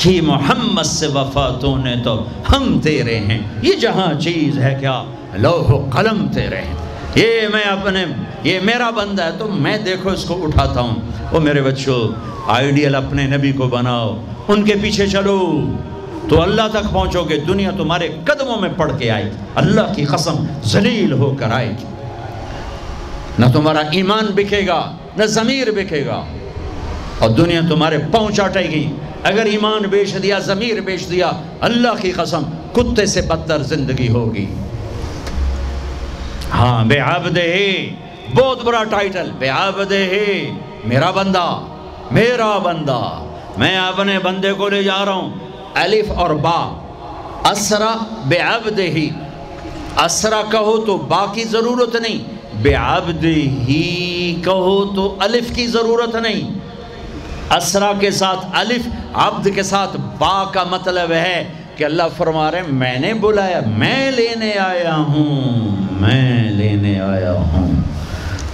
کہ 0.03 0.21
محمد 0.21 0.83
سے 0.83 1.07
وفاتوں 1.07 1.77
نے 1.77 1.95
تو 2.03 2.23
ہم 2.51 2.79
تیرے 2.83 3.19
ہیں۔ 3.19 3.39
یہ 3.61 3.73
جہاں 3.73 4.19
چیز 4.19 4.59
ہے 4.59 4.77
کیا؟ 4.79 5.03
لوح 5.33 5.71
و 5.71 5.89
قلم 5.89 6.27
تیرے 6.33 6.57
ہیں۔ 6.57 6.73
یہ 7.15 7.47
میں 7.53 7.63
اپنے، 7.63 8.05
یہ 8.43 8.59
میرا 8.63 8.89
بندہ 8.89 9.23
ہے، 9.23 9.31
تو 9.37 9.47
میں 9.47 9.77
دیکھو 9.77 10.09
اس 10.09 10.25
کو 10.25 10.43
اٹھاتا 10.43 10.81
ہوں۔ 10.81 10.95
وہ 11.31 11.39
میرے 11.39 11.61
بچوں، 11.61 12.19
آئیڈیل 12.47 12.95
اپنے 12.95 13.27
نبی 13.27 13.51
کو 13.51 13.67
بناؤ۔ 13.67 14.21
ان 14.47 14.63
کے 14.63 14.73
پیچھے 14.81 15.07
چلو۔ 15.07 15.61
تو 16.29 16.41
اللہ 16.41 16.61
تک 16.73 16.93
پہنچو 16.93 17.23
گے 17.23 17.39
دنیا 17.39 17.71
تمہارے 17.77 18.09
قدموں 18.25 18.61
میں 18.61 18.69
پڑھ 18.77 18.91
کے 18.99 19.11
آئے۔ 19.11 19.25
گی 19.25 19.29
اللہ 19.55 19.93
کی 19.95 20.05
قسم 20.05 20.45
ذلیل 20.63 21.11
ہو 21.11 21.35
کر 21.39 21.51
آئے۔ 21.51 21.69
گی 21.69 21.85
نہ 23.39 23.45
تمہارا 23.53 23.79
ایمان 23.79 24.25
بکھے 24.35 24.67
گا، 24.67 24.91
نہ 25.17 25.23
ضمیر 25.23 25.71
بکھے 25.71 26.05
گا۔ 26.05 26.23
اور 27.19 27.29
دنیا 27.29 27.61
تمہارے 27.69 27.97
پہنچ 28.11 28.39
آٹے 28.39 28.59
گی۔ 28.59 28.91
اگر 29.27 29.45
ایمان 29.45 29.81
بیچ 29.81 30.15
دیا، 30.23 30.39
ضمیر 30.39 30.81
بیچ 30.81 31.09
دیا، 31.09 31.31
اللہ 31.61 32.01
کی 32.01 32.11
قسم 32.11 32.43
کتے 32.73 33.05
سے 33.05 33.21
بدتر 33.21 33.63
زندگی 33.63 34.09
ہوگی۔ 34.09 34.45
ہاں 36.53 36.85
بے 36.85 36.97
عبد 36.99 37.37
ہی 37.37 37.95
بہت 38.35 38.63
بڑا 38.63 38.83
ٹائٹل، 38.83 39.31
بے 39.39 39.49
عبد 39.49 39.91
ہی 39.91 40.51
میرا 40.85 41.11
بندہ 41.11 41.59
میرا 42.11 42.57
بندہ۔ 42.57 43.23
میں 43.57 43.77
اپنے 43.77 44.19
بندے 44.19 44.53
کو 44.53 44.69
لے 44.69 44.83
جا 44.83 45.05
رہا 45.05 45.13
ہوں۔ 45.13 45.29
الف 45.73 46.11
اور 46.11 46.29
با۔ 46.29 46.79
اسرا، 47.51 47.95
بے 48.25 48.37
عبد 48.37 48.79
ہی۔ 48.79 49.09
اسرا 49.97 50.41
کہو 50.51 50.77
تو 50.77 50.97
با 50.97 51.25
کی 51.33 51.43
ضرورت 51.43 51.95
نہیں۔ 51.95 52.19
بے 52.61 52.73
عبد 52.73 53.23
ہی 53.23 54.41
کہو 54.43 54.85
تو 54.95 55.15
الف 55.19 55.55
کی 55.55 55.67
ضرورت 55.67 56.15
نہیں۔ 56.15 56.56
اسرا 57.55 57.91
کے 57.99 58.11
ساتھ 58.11 58.45
الف، 58.53 58.87
عبد 59.13 59.47
کے 59.55 59.63
ساتھ 59.63 59.97
با 60.17 60.43
کا 60.43 60.63
مطلب 60.63 61.11
ہے 61.11 61.47
کہ 61.75 61.83
اللہ 61.83 62.03
فرما 62.17 62.51
رہے 62.51 62.59
ہیں، 62.59 62.67
میں 62.67 62.99
نے 62.99 63.13
بلایا، 63.13 63.59
میں 63.67 64.11
لینے 64.11 64.57
آیا 64.57 64.95
ہوں، 64.95 65.77
میں 65.91 66.51
لینے 66.51 66.99
آیا 66.99 67.33
ہوں۔ 67.33 67.71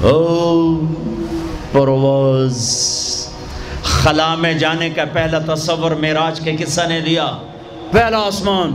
او 0.01 0.75
پرواز۔ 1.71 2.69
خلا 3.83 4.35
میں 4.35 4.53
جانے 4.53 4.89
کا 4.89 5.03
پہلا 5.13 5.53
تصور 5.53 5.91
معراج 5.91 6.39
کے 6.39 6.55
قصہ 6.55 6.81
نے 6.87 6.99
دیا۔ 6.99 7.31
پہلا 7.91 8.17
آسمان، 8.17 8.73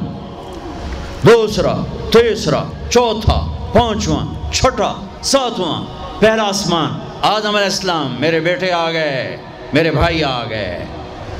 دوسرا، 1.27 1.75
تیسرا، 2.13 2.63
چوتھا، 2.91 3.47
پانچواں، 3.73 4.53
چھٹا، 4.53 4.95
ساتواں۔ 5.23 5.85
پہلا 6.21 6.43
آسمان، 6.43 6.91
آدم 7.23 7.49
علیہ 7.49 7.65
السلام، 7.65 8.17
میرے 8.21 8.41
بیٹے 8.41 8.73
آ 8.73 8.91
گئے۔ 8.91 9.37
میرے 9.73 9.91
بھائی 9.91 10.25
آ 10.25 10.45
گئے، 10.45 10.85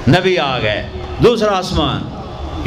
نبی 0.09 0.39
آ 0.39 0.59
گئے۔ 0.59 0.87
دوسرا 1.25 1.59
آسمان، 1.59 2.03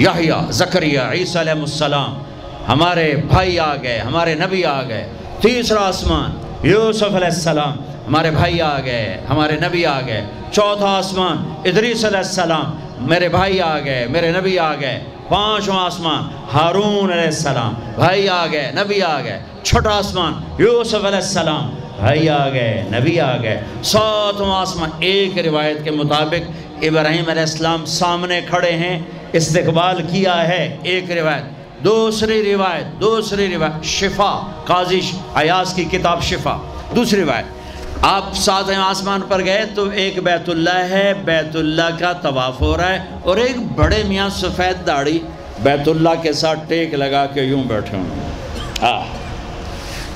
یحییٰ 0.01 0.51
زکریہ 0.51 1.00
عیسیٰ 1.12 1.41
علیہ 1.41 1.51
السلام۔ 1.51 2.24
ہمارے 2.68 3.15
بھائی 3.15 3.60
آ 3.60 3.75
گئے، 3.75 4.00
ہمارے 4.00 4.36
نبی 4.36 4.65
آ 4.65 4.82
گئے۔ 4.84 5.10
تیسرا 5.41 5.88
آسمان، 5.88 6.32
یوسف 6.68 7.15
علیہ 7.15 7.27
السلام۔ 7.27 7.72
ہمارے 8.08 8.32
بھائی 8.32 8.62
آ 8.62 8.80
گئے، 8.80 9.22
ہمارے 9.30 9.56
نبی 9.56 9.86
آ 9.86 10.01
گئے۔ 10.01 10.25
چوتھا 10.51 10.98
آسمان، 10.98 11.53
ادریس 11.65 12.06
علیہ 12.06 12.18
السلام۔ 12.18 12.80
میرے 13.00 13.30
بھائی 13.30 13.62
آ 13.62 13.80
گئے، 13.80 14.08
میرے 14.10 14.32
نبی 14.32 14.60
آ 14.60 14.75
گئے۔ 14.75 15.03
پانچواں 15.30 15.86
آسمان، 15.86 16.24
ہارون 16.53 17.12
علیہ 17.12 17.24
السلام۔ 17.24 17.74
بھائی 17.96 18.30
آ 18.30 18.46
گئے، 18.51 18.72
نبی 18.75 19.01
آ 19.01 19.22
گئے۔ 19.22 19.39
چھٹا 19.63 19.98
آسمان، 19.98 20.34
یوسف 20.58 21.06
علیہ 21.06 21.18
السلام۔ 21.18 21.75
بھائی 22.01 22.29
آ 22.29 22.50
گئے، 22.50 22.84
نبی 22.91 23.20
آ 23.20 23.36
گئے۔ 23.41 23.60
ساتواں 23.84 24.62
آسمان 24.62 24.89
ایک 25.00 25.38
روایت 25.38 25.84
کے 25.84 25.91
مطابق 25.91 26.50
ابراہیم 26.81 27.29
علیہ 27.29 27.41
السلام 27.41 27.86
سامنے 27.86 28.39
کھڑے 28.50 28.72
ہیں، 28.72 28.98
استقبال 29.34 30.01
کیا 30.12 30.48
ہے 30.48 30.77
ایک 30.84 31.12
روایت۔ 31.12 31.84
دوسری 31.84 32.41
روایت 32.53 33.00
دوسری 33.01 33.48
روایت، 33.53 33.86
شفا، 33.86 34.31
قاضی 34.65 35.00
ایاز 35.36 35.74
کی 35.74 35.84
کتاب 35.91 36.24
شفا۔ 36.24 36.58
دوسری 36.96 37.22
روایت۔ 37.22 38.03
آپ 38.05 38.36
ساتویں 38.36 38.77
آسمان 38.77 39.22
پر 39.27 39.46
گئے 39.46 39.63
تو 39.75 39.89
ایک 39.93 40.20
بیت 40.24 40.50
اللہ 40.50 40.84
ہے، 40.89 41.13
بیت 41.25 41.55
اللہ 41.55 41.98
کا 42.00 42.13
طواف 42.22 42.62
ہو 42.62 42.75
رہا 42.77 42.93
ہے 42.93 43.00
اور 43.24 43.38
ایک 43.38 43.58
بڑے 43.75 44.03
میاں 44.08 44.29
سفید 44.41 44.86
داڑھی 44.88 45.20
بیت 45.63 45.88
اللہ 45.88 46.22
کے 46.22 46.34
ساتھ 46.34 46.60
ٹیک 46.67 46.93
لگا 46.93 47.25
کے 47.25 47.41
یوں 47.41 47.63
بیٹھے 47.63 47.98
ہوں 47.98 49.03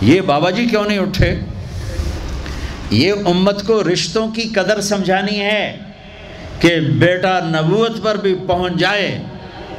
یہ 0.02 0.22
بابا 0.22 0.50
جی 0.50 0.66
کیوں 0.66 0.84
نہیں 0.84 1.00
اٹھے؟ 1.00 1.36
یہ 2.90 3.14
امت 3.26 3.68
کو 3.68 3.84
رشتوں 3.94 4.28
کی 4.28 4.42
قدر 4.42 4.82
سمجھانی 4.82 5.42
ہے 5.42 5.78
کہ 6.60 6.80
بیٹا 6.80 7.40
نبوت 7.40 8.04
پر 8.04 8.16
بھی 8.16 8.36
پہنچ 8.48 8.74
جائے 8.74 9.22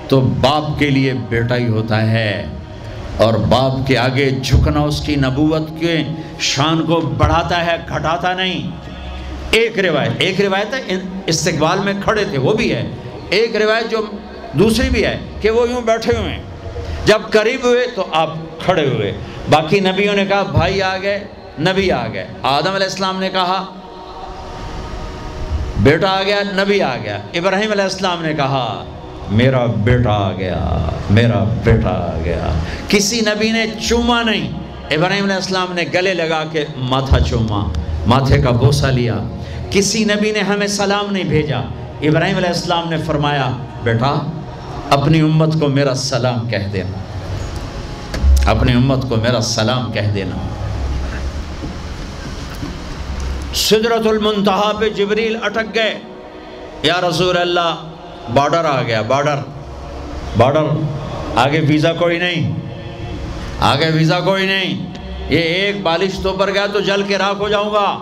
تو 0.09 0.21
باپ 0.21 0.79
کے 0.79 0.91
لیے 0.91 1.13
بیٹا 1.29 1.57
ہی 1.57 1.69
ہوتا 1.69 2.11
ہے 2.11 2.47
اور 3.17 3.35
باپ 3.35 3.87
کے 3.87 3.99
آگے 3.99 4.31
جھکنا 4.43 4.81
اس 4.81 5.01
کی 5.01 5.17
نبوت 5.17 5.69
کے 5.81 6.03
شان 6.41 6.83
کو 6.83 7.01
بڑھاتا 7.01 7.67
ہے، 7.67 7.77
گھٹاتا 7.89 8.35
نہیں۔ 8.35 8.71
ایک 9.51 9.79
روایت 9.79 10.11
ایک 10.19 10.41
روایت 10.41 10.75
ہے، 10.75 10.97
استقبال 11.27 11.79
میں 11.79 11.93
کھڑے 12.05 12.25
تھے، 12.25 12.39
وہ 12.39 12.53
بھی 12.53 12.73
ہے۔ 12.73 12.91
ایک 13.31 13.57
روایت 13.57 13.91
جو 13.91 14.07
دوسری 14.53 14.91
بھی 14.91 15.05
ہے 15.05 15.19
کہ 15.41 15.51
وہ 15.51 15.71
یوں 15.71 15.81
بیٹھے 15.81 16.13
ہوئے 16.19 16.33
ہیں۔ 16.33 16.43
جب 17.05 17.19
قریب 17.31 17.65
ہوئے 17.65 17.87
تو 17.95 18.07
آپ 18.13 18.35
کھڑے 18.65 18.89
ہوئے۔ 18.89 19.13
باقی 19.51 19.81
نبیوں 19.81 20.15
نے 20.15 20.27
کہا، 20.27 20.43
بھائی 20.43 20.83
آ 20.83 20.97
گئے۔ 20.97 21.25
نبی 21.61 21.91
آ 21.91 22.07
گئے۔ 22.13 22.27
آدم 22.43 22.75
علیہ 22.75 22.87
السلام 22.87 23.21
نے 23.21 23.31
کہا، 23.31 23.65
بیٹا 25.77 26.11
آ 26.11 26.23
گیا، 26.23 26.37
نبی 26.53 26.83
آ 26.83 26.97
گیا۔ 26.97 27.19
ابراہیم 27.35 27.71
علیہ 27.73 27.85
السلام 27.85 28.23
نے 28.23 28.35
کہا، 28.35 28.85
میرا 29.31 29.67
بیٹا 29.67 30.11
آ 30.11 30.33
گیا، 30.33 30.89
میرا 31.11 31.45
بیٹا 31.65 31.91
آ 31.91 32.19
گیا۔ 32.25 32.49
کسی 32.89 33.21
نبی 33.21 33.53
نے 33.53 33.65
چوما 33.89 34.23
نہیں۔ 34.23 34.53
ابراہیم 34.91 35.25
علیہ 35.25 35.35
السلام 35.35 35.73
نے 35.73 35.85
گلے 35.95 36.15
لگا 36.15 36.45
کے 36.53 36.65
ماتھا 36.77 37.21
چوما، 37.21 37.69
ماتھے 38.07 38.39
کا 38.39 38.51
بوسا 38.51 38.91
لیا۔ 38.91 39.19
کسی 39.71 40.05
نبی 40.05 40.31
نے 40.31 40.39
ہمیں 40.39 40.67
سلام 40.67 41.13
نہیں 41.13 41.25
بھیجا۔ 41.25 41.61
ابراہیم 42.03 42.37
علیہ 42.37 42.49
السلام 42.49 42.89
نے 42.89 42.97
فرمایا، 42.97 43.51
بیٹا، 43.83 44.31
اپنی 44.91 45.21
امت 45.21 45.61
کو 45.61 45.69
میرا 45.69 45.95
سلام 45.95 46.49
کہہ 46.49 46.69
دینا۔ 46.73 46.99
اپنی 48.51 48.73
امت 48.73 49.09
کو 49.09 49.17
میرا 49.17 49.41
سلام 49.41 49.93
کہہ 49.93 50.13
دینا۔ 50.15 50.37
صدرت 53.57 54.07
المنتہا 54.07 54.73
پہ 54.81 54.89
جبریل 54.89 55.37
اٹک 55.43 55.75
گئے۔ 55.75 55.99
یا 56.83 57.01
رسول 57.09 57.37
اللہ 57.37 57.75
بارڈر 58.35 58.65
آ 58.65 58.83
گیا 58.83 59.03
بارڈر 59.03 59.37
بارڈر 60.37 60.65
آگے 61.37 61.61
ویزا 61.61 61.93
کوئی 61.93 62.19
نہیں۔ 62.19 62.53
آگے 63.61 63.91
ویزا 63.91 64.21
کوئی 64.21 64.47
نہیں۔ 64.47 64.87
یہ 65.29 65.39
ایک 65.39 65.83
بالش 65.83 66.19
تو 66.23 66.33
پر 66.33 66.51
گیا 66.51 66.67
تو 66.73 66.81
جل 66.81 67.03
کے 67.03 67.19
راک 67.19 67.37
ہو 67.41 67.49
جاؤں 67.49 67.73
گا۔ 67.73 67.99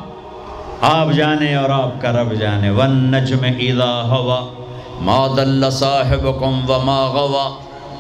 آپ 0.80 1.12
جانے 1.12 1.54
اور 1.54 1.70
آپ 1.70 2.02
کا 2.02 2.12
رب 2.12 2.34
جانے۔ 2.34 2.70
ون 2.70 2.78
وَالنَّجْمِ 2.78 3.48
إِذَا 3.48 4.06
هَوَا 4.08 4.46
مَا 5.00 5.34
دَلَّ 5.36 5.70
صَاحِبُكُمْ 5.70 6.70
وَمَا 6.70 7.06
غَوَا 7.06 7.48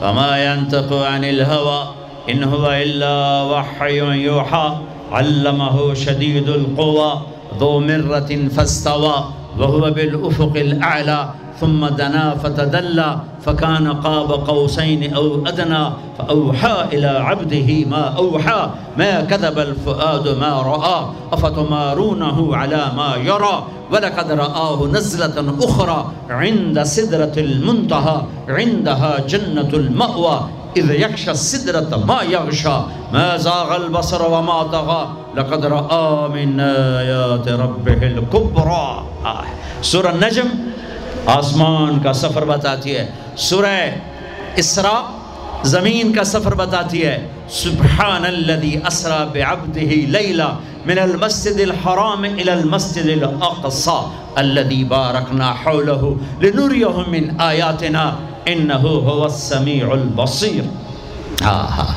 وَمَا 0.00 0.38
يَنْتَقُ 0.38 0.94
عَنِ 0.96 1.28
الْهَوَا 1.28 1.92
إِنْ 2.28 2.46
هُوَ 2.46 2.72
إِلَّا 2.72 3.42
وَحْيٌ 3.42 4.14
يُوحَا 4.14 4.80
عَلَّمَهُ 5.12 5.94
شَدِيدُ 5.94 6.52
الْقُوَى۔ 6.52 7.33
ذُو 7.60 7.80
مِرَّةٍ 7.80 8.48
فَاسْتَوَى 8.56 9.24
وَهُوَ 9.58 9.90
بِالْأُفُقِ 9.90 10.54
الْأَعْلَى، 10.56 11.28
ثم 11.60 11.86
دنا 11.86 12.34
فتدلى، 12.42 13.18
فكان 13.46 13.92
قاب 13.92 14.30
قوسين 14.32 15.14
أو 15.14 15.46
أدنى، 15.46 15.84
فأوحى 16.18 16.76
إلى 16.92 17.06
عبده 17.06 17.84
ما 17.84 18.04
أوحى، 18.18 18.70
ما 18.98 19.20
كذب 19.20 19.58
الفؤاد 19.58 20.28
ما 20.28 20.52
رأى، 20.62 21.06
أفتمارونه 21.32 22.56
على 22.56 22.82
ما 22.96 23.16
يرى، 23.16 23.64
ولقد 23.92 24.32
رآه 24.32 24.86
نزلة 24.86 25.54
أخرى 25.62 25.98
عند 26.30 26.82
سدرة 26.82 27.32
المنتهى، 27.36 28.22
عندها 28.48 29.12
جنة 29.28 29.70
المأوى، 29.74 30.40
إذ 30.76 30.90
يخشى 30.90 31.30
السدرة 31.30 32.04
ما 32.08 32.22
يغشى، 32.22 32.78
ما 33.12 33.36
زاغ 33.36 33.76
البصر 33.76 34.30
وما 34.32 34.62
طغى. 34.62 35.23
لقد 35.36 35.66
رأى 35.66 36.28
من 36.28 36.60
آيات 36.60 37.48
ربه 37.48 38.06
الكبرى. 38.06 38.86
سورة 39.82 40.08
النجم 40.08 40.48
آسمان 41.26 41.98
کا 42.02 42.12
سفر 42.12 42.44
بتاتی 42.44 42.96
ہے. 42.96 43.06
سورہ 43.36 43.74
اسراء 44.62 45.02
زمین 45.64 46.12
کا 46.12 46.24
سفر 46.24 46.54
بتاتی 46.54 47.04
ہے. 47.06 47.16
سبحان 47.54 48.24
الذي 48.24 48.80
اسرا 48.86 49.24
بعبده 49.32 49.90
ليلا 50.12 50.48
من 50.86 50.98
المسجد 50.98 51.58
الحرام 51.60 52.24
الى 52.24 52.52
المسجد 52.52 53.06
الاقصى 53.06 53.98
الذي 54.38 54.84
باركنا 54.84 55.52
حوله 55.64 56.16
لنريه 56.40 57.04
من 57.08 57.40
آياتنا 57.40 58.04
انه 58.48 58.84
هو 59.10 59.26
السميع 59.26 59.92
البصير. 59.92 60.64
آہا 61.44 61.92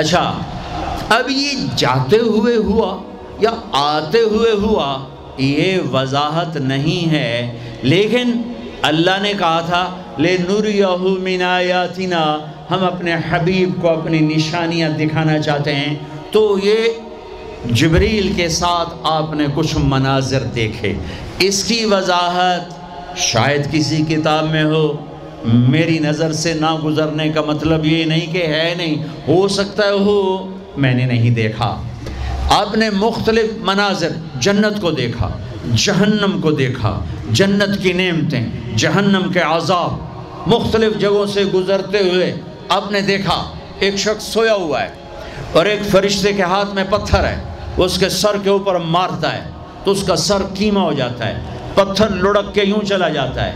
اچھا 0.00 0.24
اب 1.08 1.30
یہ 1.30 1.50
جاتے 1.76 2.18
ہوئے 2.18 2.56
ہوا 2.56 3.02
یا 3.40 3.50
آتے 3.72 4.20
ہوئے 4.20 4.52
ہوا، 4.52 5.04
یہ 5.38 5.78
وضاحت 5.92 6.56
نہیں 6.56 7.10
ہے۔ 7.10 7.58
لیکن 7.82 8.32
اللہ 8.82 9.22
نے 9.22 9.32
کہا 9.38 9.60
تھا 9.60 9.96
لے 10.18 10.36
نور 10.48 10.64
من 11.18 11.42
آیاتنا، 11.42 12.38
ہم 12.70 12.84
اپنے 12.84 13.14
حبیب 13.30 13.70
کو 13.80 13.88
اپنی 13.88 14.18
نشانیاں 14.18 14.90
دکھانا 14.90 15.38
چاہتے 15.38 15.74
ہیں۔ 15.74 15.94
تو 16.30 16.58
یہ 16.62 16.76
جبریل 17.70 18.32
کے 18.36 18.48
ساتھ 18.48 18.94
آپ 19.02 19.34
نے 19.34 19.44
کچھ 19.54 19.76
مناظر 19.76 20.40
دیکھے۔ 20.40 20.94
اس 21.38 21.64
کی 21.64 21.84
وضاحت 21.84 22.84
شاید 23.18 23.72
کسی 23.72 24.04
کتاب 24.08 24.50
میں 24.50 24.64
ہو۔ 24.64 24.96
میری 25.44 25.98
نظر 25.98 26.32
سے 26.32 26.54
نہ 26.54 26.74
گزرنے 26.84 27.28
کا 27.28 27.40
مطلب 27.40 27.86
یہ 27.86 28.04
نہیں 28.04 28.32
کہ 28.32 28.46
ہے 28.46 28.74
نہیں، 28.76 29.04
ہو 29.28 29.48
سکتا 29.48 29.82
ہے، 29.86 29.90
ہو۔ 29.90 30.53
میں 30.76 30.94
نے 30.94 31.04
نہیں 31.04 31.30
دیکھا۔ 31.30 31.82
آپ 32.48 32.76
نے 32.76 32.90
مختلف 32.90 33.52
مناظر 33.60 34.08
جنت 34.40 34.80
کو 34.80 34.90
دیکھا، 34.90 35.36
جہنم 35.76 36.40
کو 36.40 36.50
دیکھا، 36.50 37.00
جنت 37.30 37.82
کی 37.82 37.92
نعمتیں، 37.92 38.46
جہنم 38.76 39.32
کے 39.32 39.40
عذاب 39.40 39.90
مختلف 40.46 40.98
جگہوں 40.98 41.26
سے 41.26 41.44
گزرتے 41.44 41.98
ہوئے 41.98 42.34
آپ 42.68 42.92
نے 42.92 43.00
دیکھا۔ 43.00 43.52
ایک 43.78 43.96
شخص 43.96 44.24
سویا 44.24 44.54
ہوا 44.54 44.82
ہے 44.82 44.88
اور 45.52 45.66
ایک 45.66 45.80
فرشتے 45.90 46.32
کے 46.32 46.42
ہاتھ 46.42 46.74
میں 46.74 46.84
پتھر 46.90 47.24
ہے۔ 47.24 47.36
وہ 47.76 47.84
اس 47.84 47.98
کے 47.98 48.08
سر 48.08 48.36
کے 48.42 48.50
اوپر 48.50 48.74
مارتا 48.74 49.32
ہے 49.32 49.42
تو 49.84 49.90
اس 49.90 50.02
کا 50.02 50.16
سر 50.16 50.42
کیما 50.54 50.80
ہو 50.80 50.92
جاتا 50.92 51.26
ہے۔ 51.26 51.38
پتھر 51.74 52.08
لڑک 52.08 52.54
کے 52.54 52.62
یوں 52.62 52.86
چلا 52.86 53.08
جاتا 53.08 53.46
ہے۔ 53.46 53.52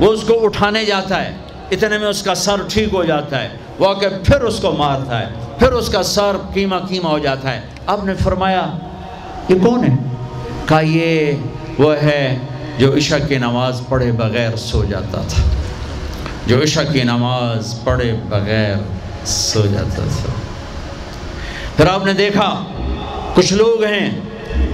وہ 0.00 0.12
اس 0.12 0.20
کو 0.20 0.44
اٹھانے 0.44 0.84
جاتا 0.84 1.24
ہے۔ 1.24 1.36
اتنے 1.70 1.98
میں 1.98 2.08
اس 2.08 2.22
کا 2.22 2.34
سر 2.34 2.56
ٹھیک 2.68 2.88
ہو 2.92 3.04
جاتا 3.04 3.42
ہے۔ 3.42 3.48
وہ 3.78 3.88
آ 3.88 3.92
کے 3.92 4.08
پھر 4.08 4.40
اس 4.40 4.58
کو 4.58 4.72
مارتا 4.72 5.20
ہے۔ 5.20 5.51
پھر 5.62 5.72
اس 5.72 5.88
کا 5.88 6.02
سر 6.02 6.36
کیما 6.54 6.78
کیما 6.78 7.08
ہو 7.08 7.18
جاتا 7.18 7.54
ہے۔ 7.54 7.60
آپ 7.86 8.04
نے 8.04 8.14
فرمایا، 8.14 8.66
یہ 9.48 9.54
کون 9.62 9.84
ہے؟ 9.84 9.94
کہا، 10.66 10.80
یہ 10.80 11.32
وہ 11.78 11.94
ہے 11.94 12.38
جو 12.78 12.96
عشاء 12.96 13.16
کی 13.28 13.38
نماز 13.38 13.82
پڑھے 13.88 14.12
بغیر 14.12 14.56
سو 14.56 14.84
جاتا 14.84 15.22
تھا۔ 15.28 15.42
جو 16.46 16.62
عشاء 16.62 16.92
کی 16.92 17.02
نماز 17.02 17.74
پڑھے 17.84 18.16
بغیر 18.28 18.76
سو 19.24 19.66
جاتا 19.66 20.02
تھا۔ 20.16 20.32
پھر 21.76 21.86
آپ 21.86 22.06
نے 22.06 22.12
دیکھا، 22.12 22.64
کچھ 23.34 23.52
لوگ 23.52 23.84
ہیں 23.84 24.20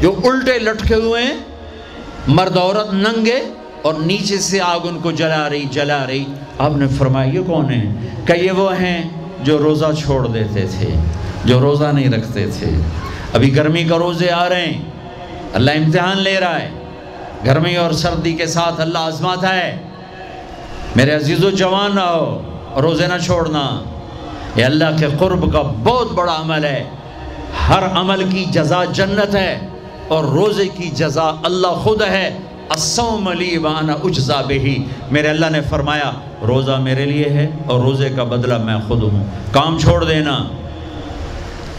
جو 0.00 0.14
الٹے 0.24 0.58
لٹکے 0.58 0.94
ہوئے 0.94 1.22
ہیں۔ 1.22 1.36
مرد 2.28 2.56
عورت 2.56 2.94
ننگے 2.94 3.42
اور 3.82 3.94
نیچے 3.94 4.38
سے 4.38 4.60
آگ 4.60 4.80
ان 4.82 4.98
کو 4.98 5.10
جلا 5.10 5.50
رہی 5.50 5.64
جلا 5.64 6.06
رہی۔ 6.06 6.24
آپ 6.58 6.76
نے 6.76 6.88
فرمایا، 6.88 7.32
یہ 7.32 7.40
کون 7.46 7.70
ہے 7.70 7.82
کہ 8.24 8.32
یہ 8.32 8.50
وہ 8.50 8.72
ہیں 8.72 9.17
جو 9.42 9.58
روزہ 9.58 9.86
چھوڑ 9.98 10.26
دیتے 10.26 10.66
تھے، 10.66 10.88
جو 11.44 11.60
روزہ 11.60 11.84
نہیں 11.84 12.08
رکھتے 12.08 12.46
تھے۔ 12.46 12.70
ابھی 13.32 13.56
گرمی 13.56 13.84
کا 13.84 13.98
روزے 13.98 14.30
آ 14.30 14.48
رہے 14.48 14.66
ہیں، 14.66 14.82
اللہ 15.52 15.70
امتحان 15.70 16.18
لے 16.18 16.40
رہا 16.40 16.60
ہے۔ 16.60 16.70
گرمی 17.46 17.76
اور 17.76 17.92
سردی 17.92 18.32
کے 18.32 18.46
ساتھ 18.46 18.80
اللہ 18.80 18.98
آزماتا 18.98 19.56
ہے۔ 19.56 19.76
میرے 20.96 21.14
عزیز 21.14 21.44
و 21.44 21.50
جوان 21.50 21.98
رہو 21.98 22.42
روزے 22.82 23.06
نہ 23.06 23.18
چھوڑنا۔ 23.24 23.82
یہ 24.56 24.64
اللہ 24.64 24.84
کے 24.98 25.06
قرب 25.18 25.52
کا 25.52 25.62
بہت 25.62 26.12
بڑا 26.12 26.40
عمل 26.40 26.64
ہے۔ 26.64 26.84
ہر 27.68 27.82
عمل 27.86 28.24
کی 28.30 28.44
جزا 28.44 28.84
جنت 28.84 29.34
ہے 29.34 29.58
اور 30.08 30.24
روزے 30.24 30.68
کی 30.68 30.90
جزا 30.90 31.32
اللہ 31.42 31.66
خود 31.66 32.02
ہے۔ 32.02 32.38
السوم 32.68 33.32
لی 33.32 33.56
وانا 33.56 33.92
اجزا 34.04 34.40
بہی۔ 34.48 34.84
میرے 35.10 35.28
اللہ 35.28 35.46
نے 35.50 35.60
فرمایا، 35.60 36.10
روزہ 36.46 36.72
میرے 36.72 37.04
لیے 37.06 37.24
ہے 37.24 37.50
اور 37.66 37.80
روزے 37.80 38.08
کا 38.08 38.24
بدلہ 38.24 38.58
میں 38.58 38.76
خود 38.88 39.02
ہوں۔ 39.02 39.24
کام 39.52 39.78
چھوڑ 39.78 40.04
دینا، 40.04 40.44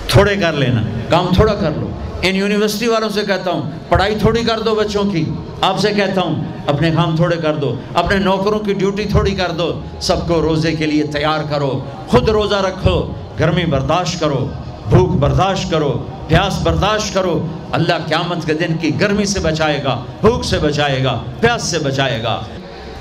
تھوڑے 0.07 0.35
کر 0.35 0.53
لینا۔ 0.53 0.81
کام 1.09 1.25
تھوڑا 1.33 1.53
کر 1.53 1.71
لو۔ 1.77 1.87
ان 2.21 2.35
یونیورسٹی 2.35 2.87
والوں 2.87 3.09
سے 3.09 3.21
کہتا 3.21 3.51
ہوں، 3.51 3.61
پڑھائی 3.89 4.15
تھوڑی 4.19 4.43
کر 4.43 4.59
دو 4.59 4.75
بچوں 4.75 5.03
کی۔ 5.03 5.25
آپ 5.61 5.79
سے 5.79 5.91
کہتا 5.91 6.21
ہوں، 6.21 6.35
اپنے 6.67 6.91
کام 6.91 7.15
تھوڑے 7.15 7.35
کر 7.35 7.55
دو۔ 7.55 7.75
اپنے 7.93 8.17
نوکروں 8.17 8.59
کی 8.59 8.73
ڈیوٹی 8.73 9.05
تھوڑی 9.05 9.31
کر 9.31 9.51
دو۔ 9.51 9.79
سب 9.99 10.27
کو 10.27 10.41
روزے 10.41 10.71
کے 10.71 10.85
لیے 10.85 11.03
تیار 11.03 11.39
کرو۔ 11.49 11.79
خود 12.07 12.29
روزہ 12.29 12.55
رکھو۔ 12.55 13.13
گرمی 13.39 13.65
برداشت 13.65 14.19
کرو۔ 14.19 14.47
بھوک 14.89 15.09
برداشت 15.09 15.71
کرو۔ 15.71 16.05
پیاس 16.29 16.61
برداشت 16.63 17.13
کرو، 17.13 17.47
اللہ 17.71 18.07
قیامت 18.07 18.45
کے 18.45 18.53
دن 18.53 18.77
کی 18.81 18.99
گرمی 18.99 19.25
سے 19.25 19.39
بچائے 19.39 19.83
گا، 19.83 20.03
بھوک 20.21 20.43
سے 20.43 20.57
بچائے 20.57 21.03
گا، 21.03 21.19
پیاس 21.39 21.63
سے 21.63 21.79
بچائے 21.79 22.23
گا۔ 22.23 22.41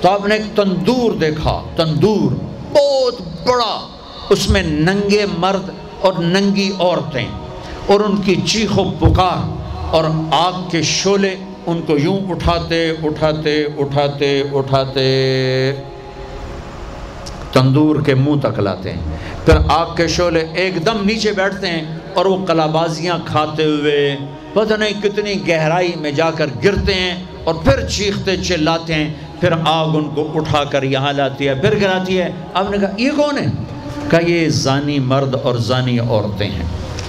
تو 0.01 0.09
آپ 0.09 0.27
نے 0.27 0.35
ایک 0.35 0.55
تندور 0.55 1.11
دیکھا، 1.11 1.61
تندور 1.75 2.31
بہت 2.73 3.21
بڑا، 3.21 3.87
اس 4.29 4.49
میں 4.49 4.63
ننگے 4.63 5.25
مرد 5.37 5.69
اور 6.01 6.13
ننگی 6.13 6.71
عورتیں 6.79 7.25
اور 7.87 7.99
ان 7.99 8.17
کی 8.17 8.35
چیخ 8.35 8.79
و 8.79 8.83
پکار 8.83 9.61
اور 9.91 10.03
آگ 10.31 10.69
کے 10.71 10.81
شولے 10.81 11.35
ان 11.65 11.81
کو 11.81 11.97
یوں 11.97 12.19
اٹھاتے 12.29 12.89
اٹھاتے 12.89 13.65
اٹھاتے 13.77 14.43
اٹھاتے۔ 14.51 15.05
تندور 17.51 17.95
کے 18.01 18.15
منہ 18.15 18.39
تک 18.39 18.59
لاتے 18.59 18.93
ہیں۔ 18.93 19.01
پھر 19.45 19.53
آگ 19.69 19.95
کے 19.95 20.07
شولے 20.07 20.45
ایک 20.53 20.85
دم 20.85 20.97
نیچے 21.05 21.31
بیٹھتے 21.31 21.67
ہیں 21.67 21.98
اور 22.19 22.25
وہ 22.25 22.45
کلابازیاں 22.45 23.19
کھاتے 23.25 23.63
ہوئے 23.63 24.17
پتہ 24.53 24.73
نہیں 24.73 25.01
کتنی 25.01 25.47
گہرائی 25.47 25.91
میں 25.95 26.11
جا 26.11 26.31
کر 26.31 26.45
گرتے 26.63 26.93
ہیں 26.93 27.23
اور 27.43 27.55
پھر 27.55 27.87
چیختے 27.87 28.37
چلاتے 28.37 28.93
ہیں، 28.93 29.13
پھر 29.39 29.51
آگ 29.65 29.95
ان 29.95 30.09
کو 30.09 30.31
اٹھا 30.35 30.63
کر 30.63 30.83
یہاں 30.83 31.13
لاتی 31.13 31.47
ہے، 31.47 31.55
پھر 31.55 31.79
گراتی 31.81 32.21
ہے۔ 32.21 32.31
آپ 32.53 32.71
نے 32.71 32.77
کہا، 32.77 32.89
یہ 32.97 33.11
کون 33.15 33.37
ہے؟ 33.37 33.45
کہا، 34.09 34.19
یہ 34.27 34.49
زانی 34.49 34.99
مرد 34.99 35.35
اور 35.43 35.55
زانی 35.55 35.99
عورتیں 35.99 36.49
ہیں۔ 36.49 36.63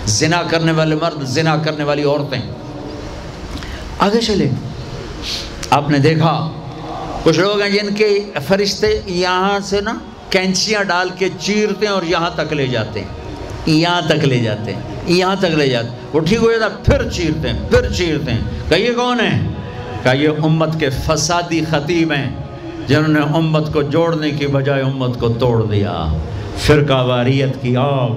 زنا 0.07 0.43
کرنے 0.51 0.73
والے 0.73 0.95
مرد، 0.95 1.23
زنا 1.23 1.57
کرنے 1.57 1.85
والی 1.85 2.05
عورتیں۔ 2.05 2.41
آگے 3.99 4.21
چلے۔ 4.21 4.49
آپ 5.71 5.91
نے 5.91 5.99
دیکھا، 5.99 6.51
کچھ 7.23 7.39
لوگ 7.39 7.61
ہیں 7.61 7.71
جن 7.71 7.95
کے 7.95 8.31
فرشتے 8.47 9.01
یہاں 9.07 9.59
سے 9.61 9.81
نا 9.81 9.95
کینچیاں 10.31 10.85
ڈال 10.85 11.09
کے 11.19 11.29
چیرتے 11.41 11.87
ہیں 11.87 11.93
اور 11.93 12.03
یہاں 12.03 12.31
تک 12.37 12.53
لے 12.53 12.67
جاتے 12.67 13.01
ہیں۔ 13.01 13.20
یہاں 13.67 14.01
تک 14.09 14.25
لے 14.25 14.39
جاتے 14.39 14.75
ہیں، 14.75 14.81
یہاں 15.07 15.37
تک 15.39 15.45
لے 15.45 15.69
جاتے 15.69 15.89
ہیں۔ 15.89 15.97
وہ 16.13 16.21
ٹھیک 16.21 16.39
ہو 16.39 16.53
جاتا 16.53 16.75
پھر 16.83 17.09
چیرتے 17.09 17.49
ہیں، 17.49 17.69
پھر 17.69 17.93
چیرتے 17.93 18.31
ہیں۔ 18.31 18.41
کہ 18.69 18.75
یہ 18.75 18.93
کون 18.93 19.21
ہے 19.21 19.41
کہ 20.03 20.17
یہ 20.17 20.29
امت 20.43 20.81
کے 20.81 20.91
فسادی 20.91 21.61
خطیب 21.71 22.13
ہیں، 22.13 22.31
جنہوں 22.87 23.09
نے 23.09 23.21
امت 23.21 23.73
کو 23.73 23.83
جوڑنے 23.83 24.31
کی 24.31 24.47
بجائے 24.47 24.83
امت 24.83 25.21
کو 25.21 25.29
توڑ 25.29 25.67
دیا۔ 25.67 26.07
فرقہ 26.59 27.03
واریت 27.05 27.63
کی 27.63 27.77
آگ، 27.77 28.17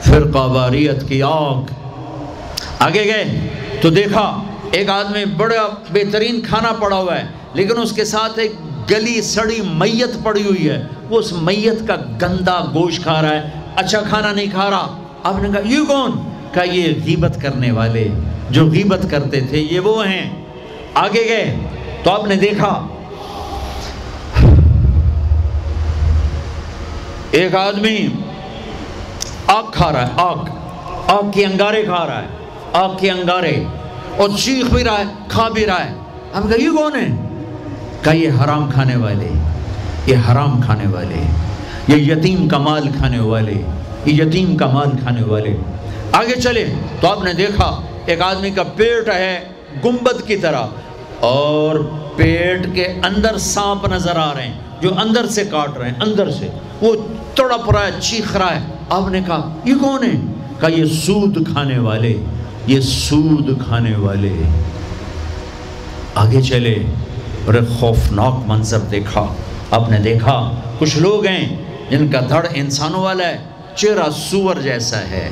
فرقہ 0.00 0.38
واریت 0.38 1.08
کی 1.08 1.22
آگ۔ 1.22 1.62
آگے 2.78 3.04
گئے، 3.04 3.24
تو 3.80 3.90
دیکھا، 3.90 4.42
ایک 4.70 4.88
آدمی 4.88 5.24
بڑا 5.24 5.68
بہترین 5.92 6.40
کھانا 6.40 6.72
پڑا 6.72 6.96
ہوا 6.96 7.18
ہے، 7.18 7.26
لیکن 7.54 7.80
اس 7.82 7.92
کے 7.92 8.04
ساتھ 8.04 8.38
ایک 8.38 8.52
گلی 8.90 9.22
سڑی 9.22 9.60
میت 9.72 10.22
پڑی 10.22 10.42
ہوئی 10.42 10.70
ہے۔ 10.70 10.86
وہ 11.10 11.18
اس 11.18 11.32
میت 11.32 11.88
کا 11.88 11.96
گندا 12.22 12.60
گوشت 12.74 13.02
کھا 13.02 13.22
رہا 13.22 13.30
ہے 13.30 13.50
اچھا 13.76 14.00
کھانا 14.00 14.32
نہیں 14.32 14.46
کھا 14.50 14.70
رہا۔ 14.70 15.02
آپ 15.22 15.42
نے 15.42 15.48
کہا 15.48 15.68
یہ 15.68 15.78
کون 15.88 16.10
کہا، 16.52 16.62
یہ 16.62 16.92
غیبت 17.04 17.38
کرنے 17.42 17.70
والے 17.70 18.08
جو 18.50 18.66
غیبت 18.66 19.06
کرتے 19.10 19.40
تھے، 19.40 19.58
یہ 19.58 19.80
وہ 19.80 20.06
ہیں۔ 20.06 20.30
آگے 20.94 21.28
گئے۔ 21.28 21.56
تو 22.02 22.10
آپ 22.10 22.26
نے 22.26 22.36
دیکھا۔ 22.36 22.86
ایک 27.30 27.54
آدمی 27.54 28.08
آگ 29.46 29.62
کھا 29.72 29.92
رہا 29.92 30.06
ہے، 30.06 30.12
آگ۔ 30.16 30.36
آگ 31.06 31.30
کی 31.30 31.44
انگارے 31.44 31.82
کھا 31.82 32.06
رہا 32.06 32.22
ہے۔ 32.22 32.26
آگ 32.72 32.96
کے 33.00 33.10
انگارے۔ 33.10 33.64
اور 34.16 34.28
چیخ 34.38 34.64
بھی 34.74 34.84
رہا 34.84 34.98
ہے، 34.98 35.04
کھا 35.28 35.48
بھی 35.48 35.66
رہا 35.66 35.84
ہے۔ 35.84 35.94
ہم 36.34 36.48
کہا 36.48 36.62
یہ 36.62 36.70
کون 36.70 36.96
ہے؟ 36.96 37.06
کہا، 38.02 38.12
یہ 38.12 38.28
حرام 38.44 38.70
کھانے 38.70 38.96
والے، 38.96 39.28
یہ 40.06 40.16
حرام 40.32 40.62
کھانے 40.62 40.88
والے 40.88 41.22
یہ 41.88 41.96
یتیم 41.96 42.48
کا 42.48 42.58
مال 42.58 42.88
کھانے 42.96 43.18
والے، 43.18 43.54
یہ 44.04 44.22
یتیم 44.22 44.56
کا 44.56 44.66
مال 44.66 44.90
کھانے 45.02 45.22
والے۔ 45.22 45.56
آگے 46.12 46.40
چلے، 46.40 46.64
تو 47.00 47.08
آپ 47.08 47.24
نے 47.24 47.32
دیکھا، 47.32 47.80
ایک 48.06 48.20
آدمی 48.20 48.50
کا 48.50 48.62
پیٹ 48.62 49.08
ہے 49.08 49.40
گنبد 49.84 50.26
کی 50.26 50.36
طرح، 50.36 50.66
اور 51.20 51.76
پیٹ 52.16 52.66
کے 52.74 52.84
اندر 53.04 53.38
سانپ 53.38 53.86
نظر 53.92 54.16
آ 54.16 54.34
رہے 54.34 54.42
ہیں، 54.42 54.54
جو 54.80 54.90
اندر 54.98 55.26
سے 55.26 55.44
کاٹ 55.44 55.78
رہے 55.78 55.88
ہیں، 55.88 56.00
اندر 56.00 56.30
سے۔ 56.30 56.48
وہ 56.80 56.94
تڑپ 57.34 57.70
رہا 57.70 57.86
ہے، 57.86 58.00
چیخ 58.00 58.36
رہا 58.36 58.54
ہے۔ 58.54 58.60
آپ 58.90 59.08
نے 59.08 59.20
کہا، 59.26 59.54
یہ 59.64 59.74
کون 59.80 60.04
ہے؟ 60.04 60.20
کہا، 60.60 60.68
یہ 60.68 60.84
سود 60.84 61.48
کھانے 61.52 61.78
والے، 61.78 62.16
یہ 62.66 62.80
سود 62.80 63.64
کھانے 63.66 63.96
والے۔ 63.96 64.32
آگے 66.14 66.42
چلے، 66.42 66.74
اور 67.46 67.54
ایک 67.54 67.68
خوفناک 67.68 68.34
منظر 68.46 68.78
دیکھا۔ 68.78 69.26
آپ 69.70 69.90
نے 69.90 69.98
دیکھا، 69.98 70.60
کچھ 70.78 70.98
لوگ 70.98 71.26
ہیں 71.26 71.65
جن 71.90 72.08
کا 72.08 72.20
دھڑ 72.28 72.46
انسانوں 72.54 73.00
والا 73.00 73.28
ہے، 73.28 73.38
چہرہ 73.76 74.10
سور 74.16 74.56
جیسا 74.56 75.00
ہے۔ 75.00 75.30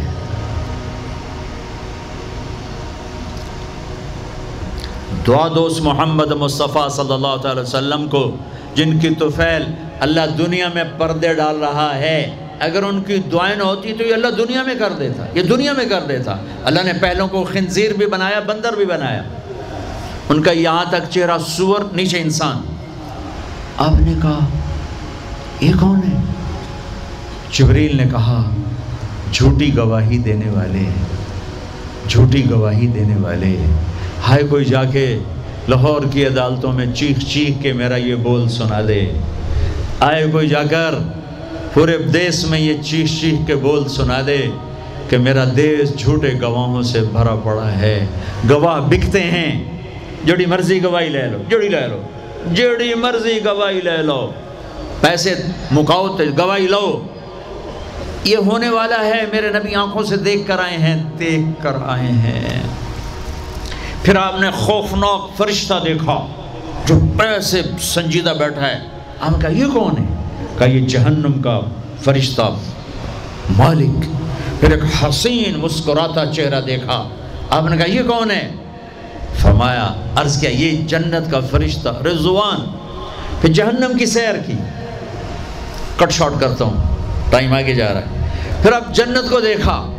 دعا 5.27 5.49
دوست 5.49 5.81
محمد 5.81 6.33
مصطفیٰ 6.33 6.89
صلی 6.89 7.13
اللہ 7.13 7.37
تعالی 7.43 7.61
وسلم 7.61 8.09
کو، 8.09 8.37
جن 8.75 8.99
کی 8.99 9.09
توفیل 9.09 9.65
اللہ 10.01 10.21
دنیا 10.39 10.69
میں 10.75 10.85
پردے 10.99 11.35
ڈال 11.35 11.57
رہا 11.57 11.95
ہے، 11.95 12.37
اگر 12.61 12.83
ان 12.83 13.03
کی 13.03 13.17
دعائیں 13.17 13.57
نہ 13.57 13.63
ہوتی 13.63 13.93
تو 13.93 14.05
یہ 14.05 14.15
اللہ 14.15 14.27
دنیا 14.27 14.63
میں 14.63 14.75
کر 14.75 14.93
دیتا، 14.93 15.27
یہ 15.35 15.43
دنیا 15.43 15.73
میں 15.73 15.87
کر 15.87 16.01
دیتا۔ 16.01 16.37
اللہ 16.65 16.81
نے 16.81 16.93
پہلوں 17.01 17.29
کو 17.29 17.45
خنزیر 17.45 17.93
بھی 17.93 18.07
بنایا، 18.07 18.41
بندر 18.41 18.73
بھی 18.73 18.85
بنایا۔ 18.85 19.23
ان 20.29 20.43
کا 20.43 20.51
یہاں 20.51 20.85
تک 20.89 21.11
چہرہ 21.11 21.39
سور، 21.39 21.81
نیچے 21.93 22.21
انسان۔ 22.21 22.57
آپ 23.77 24.01
نے 24.01 24.13
کہا، 24.23 24.39
یہ 25.61 25.73
کون 25.81 25.97
ہے؟ 25.97 26.24
جبریل 27.55 27.97
نے 27.97 28.05
کہا، 28.11 28.51
جھوٹی 29.33 29.77
گواہی 29.77 30.19
دینے 30.19 30.51
والے 30.51 30.85
جھوٹی 32.09 32.51
گواہی 32.51 32.87
دینے 32.87 33.17
والے 33.21 33.57
ہائے 34.29 34.43
کوئی 34.51 34.65
جا 34.65 34.85
کے 34.85 35.19
لاہور 35.69 36.03
کی 36.13 36.27
عدالتوں 36.27 36.73
میں 36.73 36.87
چیخ 36.97 37.19
چیخ 37.19 37.63
کے 37.63 37.73
میرا 37.73 37.97
یہ 37.97 38.15
بول 38.15 38.49
سنا 38.49 38.81
دے۔ 38.89 39.11
آئے 40.01 40.27
کوئی 40.33 40.49
جا 40.49 40.63
کر 40.63 40.95
پورے 41.75 41.99
دیس 41.99 42.45
میں 42.45 42.61
یہ 42.61 42.75
چیخ 42.83 43.21
چیخ 43.21 43.47
کے 43.47 43.55
بول 43.55 43.89
سنا 43.89 44.21
دے 44.27 44.47
کہ 45.09 45.19
میرا 45.19 45.45
دیس 45.57 45.97
جھوٹے 45.97 46.33
گواہوں 46.41 46.83
سے 46.83 47.01
بھرا 47.01 47.35
پڑا 47.45 47.73
ہے۔ 47.73 48.07
گواہ 48.51 48.81
بکتے 48.81 49.21
ہیں۔ 49.21 49.65
جڑی 50.27 50.47
مرضی 50.47 50.85
گواہی 50.85 51.09
لے 51.09 51.27
لو 51.27 51.39
جڑی 51.51 51.69
لے 51.69 51.87
لو۔ 51.87 52.01
جڑی 52.55 52.95
مرضی 52.95 53.39
گواہی 53.45 53.81
لے 53.81 54.03
لو۔ 54.03 54.31
پیسے 55.01 55.35
مکاؤ 55.71 56.09
تو 56.09 56.25
گواہی 56.39 56.67
لو۔ 56.67 57.03
یہ 58.25 58.37
ہونے 58.37 58.69
والا 58.69 59.05
ہے، 59.05 59.23
میرے 59.33 59.49
نبی 59.49 59.75
آنکھوں 59.75 60.03
سے 60.03 60.17
دیکھ 60.17 60.49
کر 60.49 60.59
آئے 60.59 60.77
ہیں، 60.77 61.03
دیکھ 61.19 61.63
کر 61.63 61.73
آئے 61.87 62.07
ہیں۔ 62.07 62.63
پھر 64.03 64.17
آپ 64.17 64.41
نے 64.41 64.51
خوفناک 64.51 65.37
فرشتہ 65.37 65.75
دیکھا 65.85 66.27
جو 66.87 66.95
ایسے 67.19 67.63
سنجیدہ 67.81 68.33
بیٹھا 68.39 68.67
ہے۔ 68.67 68.79
آپ 69.21 69.31
نے 69.31 69.39
کہا، 69.41 69.51
یہ 69.51 69.65
کون 69.75 69.95
ہے؟ 69.99 70.07
کہا، 70.59 70.67
یہ 70.67 70.87
جہنم 70.87 71.43
کا 71.43 71.61
فرشتہ 72.01 72.57
مالک۔ 73.59 74.05
پھر 74.61 74.73
ایک 74.73 74.83
حسین 75.09 75.59
مسکراتا 75.59 76.27
چہرہ 76.27 76.61
دیکھا۔ 76.61 77.09
آپ 77.51 77.65
نے 77.65 77.77
کہا، 77.77 77.87
یہ 77.87 78.03
کون 78.03 78.31
ہے؟ 78.31 78.51
فرمایا، 79.39 79.95
عرض 80.17 80.41
کیا، 80.41 80.51
یہ 80.51 80.77
جنت 80.77 81.31
کا 81.31 81.41
فرشتہ 81.51 81.89
رضوان۔ 81.89 82.71
پھر 83.41 83.53
جہنم 83.53 83.99
کی 83.99 84.07
سیر 84.07 84.35
کی۔ 84.47 84.53
کٹ 85.97 86.13
شارٹ 86.13 86.33
کرتا 86.41 86.65
ہوں۔ 86.65 86.94
ٹائم 87.31 87.53
آگے 87.53 87.75
جا 87.75 87.95
رہا 87.95 88.01
ہے۔ 88.01 88.31
پھر 88.63 88.73
اب 88.73 88.95
جنت 88.95 89.31
کو 89.31 89.41
دیکھا۔ 89.41 89.91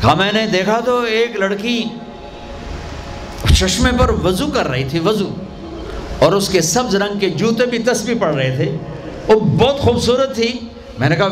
کہا 0.00 0.14
میں 0.14 0.32
نے 0.32 0.46
دیکھا 0.46 0.80
تو 0.80 1.00
ایک 1.00 1.36
لڑکی 1.36 1.84
چشمے 3.54 3.90
پر 3.98 4.10
وضو 4.24 4.46
کر 4.46 4.68
رہی 4.68 4.84
تھی، 4.84 4.98
وضو۔ 4.98 5.34
اور 6.18 6.32
اس 6.32 6.48
کے 6.48 6.60
سبز 6.60 6.94
رنگ 6.94 7.18
کے 7.18 7.30
جوتے 7.30 7.66
بھی 7.66 7.78
تسبیح 7.78 8.14
پڑھ 8.20 8.34
رہے 8.34 8.56
تھے۔ 8.56 8.76
وہ 9.26 9.40
بہت 9.40 9.78
خوبصورت 9.78 10.34
تھی۔ 10.34 10.52
میں 10.98 11.08
نے 11.08 11.16
کہا، 11.16 11.28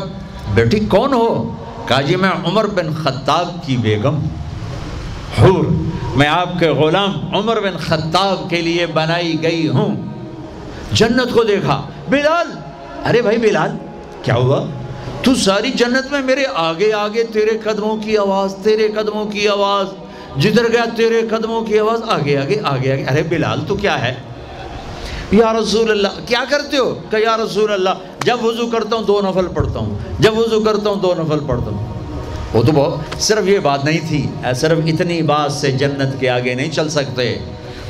بیٹی 0.55 0.81
کون 0.81 1.13
ہو؟ 1.13 1.57
کہا 1.87 2.01
جی 2.01 2.17
میں 2.17 2.31
عمر 2.45 2.67
بن 2.67 2.95
خطاب 2.95 3.57
کی 3.67 3.77
بیگم۔ 3.77 4.19
حور، 5.41 5.65
میں 6.17 6.27
آپ 6.27 6.59
کے 6.59 6.69
غلام 6.69 7.35
عمر 7.35 7.61
بن 7.61 7.77
خطاب 7.79 8.51
کے 8.51 8.63
لیے 8.63 8.87
بنائی 8.87 9.43
گئی 9.43 9.69
ہوں۔ 9.69 9.97
جنت 10.93 11.35
کو 11.35 11.45
دیکھا۔ 11.45 11.83
بلال 12.09 12.60
ارے 13.07 13.23
بھائی 13.23 13.39
بلال، 13.39 13.71
کیا 14.23 14.35
ہوا؟ 14.35 14.67
تو 15.23 15.35
ساری 15.35 15.71
جنت 15.71 16.13
میں 16.13 16.21
میرے 16.21 16.45
آگے 16.55 16.93
آگے 16.93 17.25
تیرے 17.25 17.59
قدموں 17.65 17.97
کی 17.97 18.19
آواز، 18.19 18.55
تیرے 18.63 18.89
قدموں 18.89 19.25
کی 19.25 19.49
آواز، 19.49 19.87
جدھر 20.37 20.73
گیا 20.73 20.85
تیرے 20.97 21.23
قدموں 21.31 21.63
کی 21.63 21.79
آواز، 21.79 22.03
آگے 22.09 22.39
آگے 22.39 22.61
آگے 22.65 22.93
آگے۔ 22.93 23.05
ارے 23.11 23.23
بلال، 23.23 23.61
تو 23.69 23.75
کیا 23.75 24.09
ہے؟ 24.09 24.15
یا 25.33 25.53
رسول 25.53 25.91
اللہ، 25.91 26.09
کیا 26.27 26.45
کرتے 26.51 26.77
ہو؟ 26.77 26.95
کہ 27.11 27.17
یا 27.17 27.37
رسول 27.37 27.73
اللہ، 27.73 27.91
جب 28.25 28.45
وضو 28.45 28.67
کرتا 28.67 28.97
ہوں 28.97 29.03
دو 29.03 29.21
نفل 29.21 29.47
پڑھتا 29.55 29.79
ہوں، 29.79 29.99
جب 30.19 30.39
وضو 30.39 30.61
کرتا 30.61 30.91
ہوں 30.91 30.97
دو 30.97 31.15
نفل 31.19 31.39
پڑھتا 31.47 31.71
ہوں۔ 31.71 31.95
وہ 32.53 32.63
تو 32.63 32.73
بہت، 32.73 33.23
صرف 33.23 33.49
یہ 33.49 33.59
بات 33.59 33.85
نہیں 33.85 34.01
تھی، 34.09 34.27
صرف 34.57 34.79
اتنی 34.87 35.23
بات 35.23 35.53
سے 35.53 35.71
جنت 35.71 36.21
کے 36.21 36.31
آگے 36.31 36.55
نہیں 36.55 36.71
چل 36.71 36.89
سکتے۔ 36.89 37.39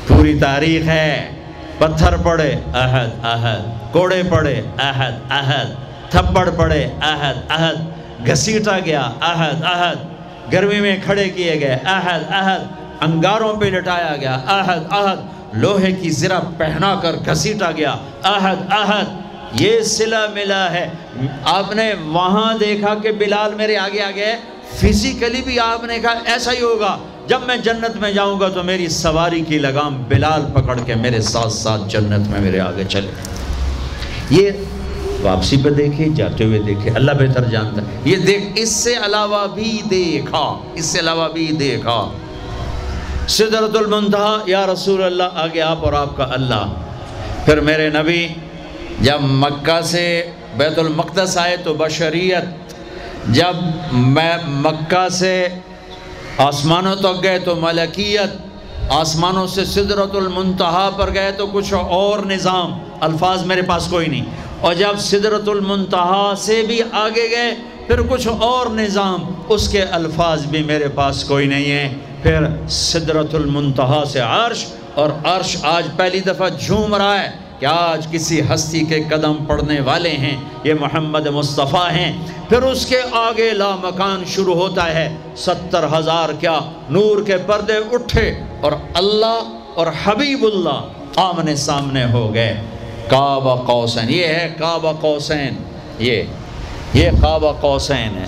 پوری 0.08 0.38
تاریخ 0.38 0.86
ہے۔ 0.86 1.39
پتھر 1.80 2.16
پڑے 2.16 2.50
احد 2.74 3.24
احد 3.24 3.92
کوڑے 3.92 4.22
پڑے 4.30 4.60
احد 4.78 5.32
احد 5.32 5.70
تھپڑ 6.10 6.48
پڑے 6.50 6.82
احد 7.02 7.50
احد 7.50 8.26
گھسیٹا 8.26 8.78
گیا 8.78 9.02
احد 9.22 9.62
احد 9.64 10.52
گرمی 10.52 10.80
میں 10.80 10.96
کھڑے 11.04 11.28
کیے 11.30 11.58
گئے 11.60 11.78
احد 11.86 12.24
احد 12.30 12.66
انگاروں 13.00 13.54
پہ 13.60 13.66
لٹایا 13.66 14.14
گیا 14.16 14.34
احد 14.58 14.92
احد 14.92 15.54
لوہے 15.54 15.92
کی 15.92 16.10
زرہ 16.10 16.40
پہنا 16.58 16.94
کر 17.02 17.16
گھسیٹا 17.26 17.70
گیا 17.76 17.94
احد 18.24 18.72
احد 18.72 19.60
یہ 19.60 19.80
صلح 19.82 20.26
ملا 20.34 20.64
ہے 20.72 20.86
آپ 21.52 21.74
نے 21.74 21.92
وہاں 22.02 22.52
دیکھا 22.58 22.94
کہ 23.02 23.12
بلال 23.18 23.54
میرے 23.54 23.76
آگے 23.76 24.02
آگے 24.02 24.34
فزیکلی 24.74 25.42
بھی 25.44 25.58
آپ 25.60 25.84
نے 25.84 25.98
کہا 25.98 26.32
ایسا 26.32 26.52
ہی 26.52 26.60
ہوگا 26.62 26.96
جب 27.30 27.40
میں 27.46 27.56
جنت 27.56 27.96
میں 27.96 28.12
جاؤں 28.12 28.40
گا 28.40 28.48
تو 28.48 28.62
میری 28.62 28.88
سواری 28.88 29.40
کی 29.40 29.58
لگام 29.58 30.02
بلال 30.08 30.42
پکڑ 30.54 30.78
کے 30.86 30.94
میرے 30.94 31.20
ساتھ 31.20 31.52
ساتھ 31.52 31.82
جنت 31.88 32.28
میں 32.28 32.40
میرے 32.40 32.60
آگے 32.60 32.84
چلے۔ 32.88 33.10
یہ 34.30 34.50
واپسی 35.22 35.56
پہ 35.64 35.70
دیکھے، 35.70 36.08
جاتے 36.16 36.44
ہوئے 36.44 36.58
دیکھے۔ 36.58 36.90
اللہ 36.90 37.10
بہتر 37.10 37.44
جانتا 37.44 37.82
ہے۔ 37.82 38.00
یہ 38.04 38.16
دیکھ، 38.16 38.44
اس 38.54 38.76
سے 38.76 38.94
علاوہ 39.04 39.46
بھی 39.46 39.82
دیکھا۔ 39.90 40.60
اس 40.74 40.84
سے 40.84 40.98
علاوہ 40.98 41.28
بھی 41.28 41.46
دیکھا۔ 41.46 42.12
صدرت 43.28 43.76
المنتہا، 43.76 44.38
یا 44.46 44.66
رسول 44.66 45.02
اللہ، 45.02 45.22
آگے 45.34 45.60
آپ 45.60 45.84
اور 45.84 45.92
آپ 45.92 46.16
کا 46.16 46.26
اللہ۔ 46.30 46.72
پھر 47.44 47.60
میرے 47.60 47.90
نبی، 47.90 48.28
جب 49.00 49.18
مکہ 49.20 49.80
سے 49.80 50.30
بیت 50.56 50.78
المقدس 50.78 51.38
آئے 51.38 51.56
تو 51.56 51.74
بشریت، 51.74 52.74
جب 53.28 53.56
میں 53.92 54.36
مکہ 54.46 55.08
سے 55.08 55.48
آسمانوں 56.40 56.94
تک 56.96 57.22
گئے 57.22 57.38
تو 57.38 57.54
ملکیت، 57.54 58.90
آسمانوں 58.90 59.46
سے 59.46 59.64
صدرت 59.64 60.14
المنتہا 60.14 60.90
پر 60.96 61.14
گئے 61.14 61.32
تو 61.32 61.46
کچھ 61.46 61.72
اور 61.74 62.18
نظام، 62.18 62.78
الفاظ 63.00 63.42
میرے 63.44 63.62
پاس 63.62 63.86
کوئی 63.86 64.06
نہیں۔ 64.06 64.24
اور 64.60 64.74
جب 64.74 64.98
صدرت 64.98 65.48
المنتہا 65.48 66.32
سے 66.38 66.62
بھی 66.66 66.80
آگے 66.92 67.30
گئے، 67.30 67.54
پھر 67.86 68.00
کچھ 68.02 68.28
اور 68.28 68.66
نظام، 68.66 69.24
اس 69.48 69.68
کے 69.68 69.82
الفاظ 69.82 70.46
بھی 70.46 70.62
میرے 70.62 70.88
پاس 70.88 71.24
کوئی 71.24 71.46
نہیں 71.46 71.70
ہے 71.70 71.92
پھر 72.22 72.46
صدرت 72.68 73.34
المنتہا 73.34 74.02
سے 74.12 74.20
عرش، 74.20 74.64
اور 74.94 75.08
عرش 75.24 75.56
آج 75.62 75.86
پہلی 75.96 76.20
دفعہ 76.20 76.48
جھوم 76.48 76.94
رہا 76.94 77.20
ہے۔ 77.20 77.30
کہ 77.60 77.66
آج 77.66 78.06
کسی 78.12 78.40
ہستی 78.54 78.80
کے 78.80 79.02
قدم 79.08 79.44
پڑنے 79.44 79.80
والے 79.80 80.10
ہیں، 80.10 80.36
یہ 80.64 80.74
محمد 80.80 81.26
مصطفیٰ 81.26 81.90
ہیں۔ 81.90 82.12
پھر 82.48 82.62
اس 82.62 82.86
کے 82.86 83.00
آگے 83.12 83.50
لا 83.50 83.76
مکان 83.76 84.24
شروع 84.26 84.54
ہوتا 84.54 84.94
ہے۔ 84.94 85.16
ستر 85.36 85.98
ہزار 85.98 86.28
کیا 86.40 86.60
نور 86.90 87.22
کے 87.22 87.36
پردے 87.36 87.76
اٹھے 87.92 88.40
اور 88.60 88.72
اللہ 88.94 89.58
اور 89.74 89.86
حبیب 90.04 90.44
اللہ 90.44 90.82
آمنے 91.16 91.56
سامنے 91.56 92.04
ہو 92.12 92.34
گئے۔ 92.34 92.60
کعبہ 93.08 93.62
قوسین، 93.66 94.10
یہ 94.10 94.26
ہے 94.26 94.54
کعبہ 94.58 94.92
قوسین۔ 95.00 95.54
یہ 95.98 96.22
یہ 96.94 97.10
کعبہ 97.22 97.52
قوسین 97.60 98.18
ہے۔ 98.18 98.26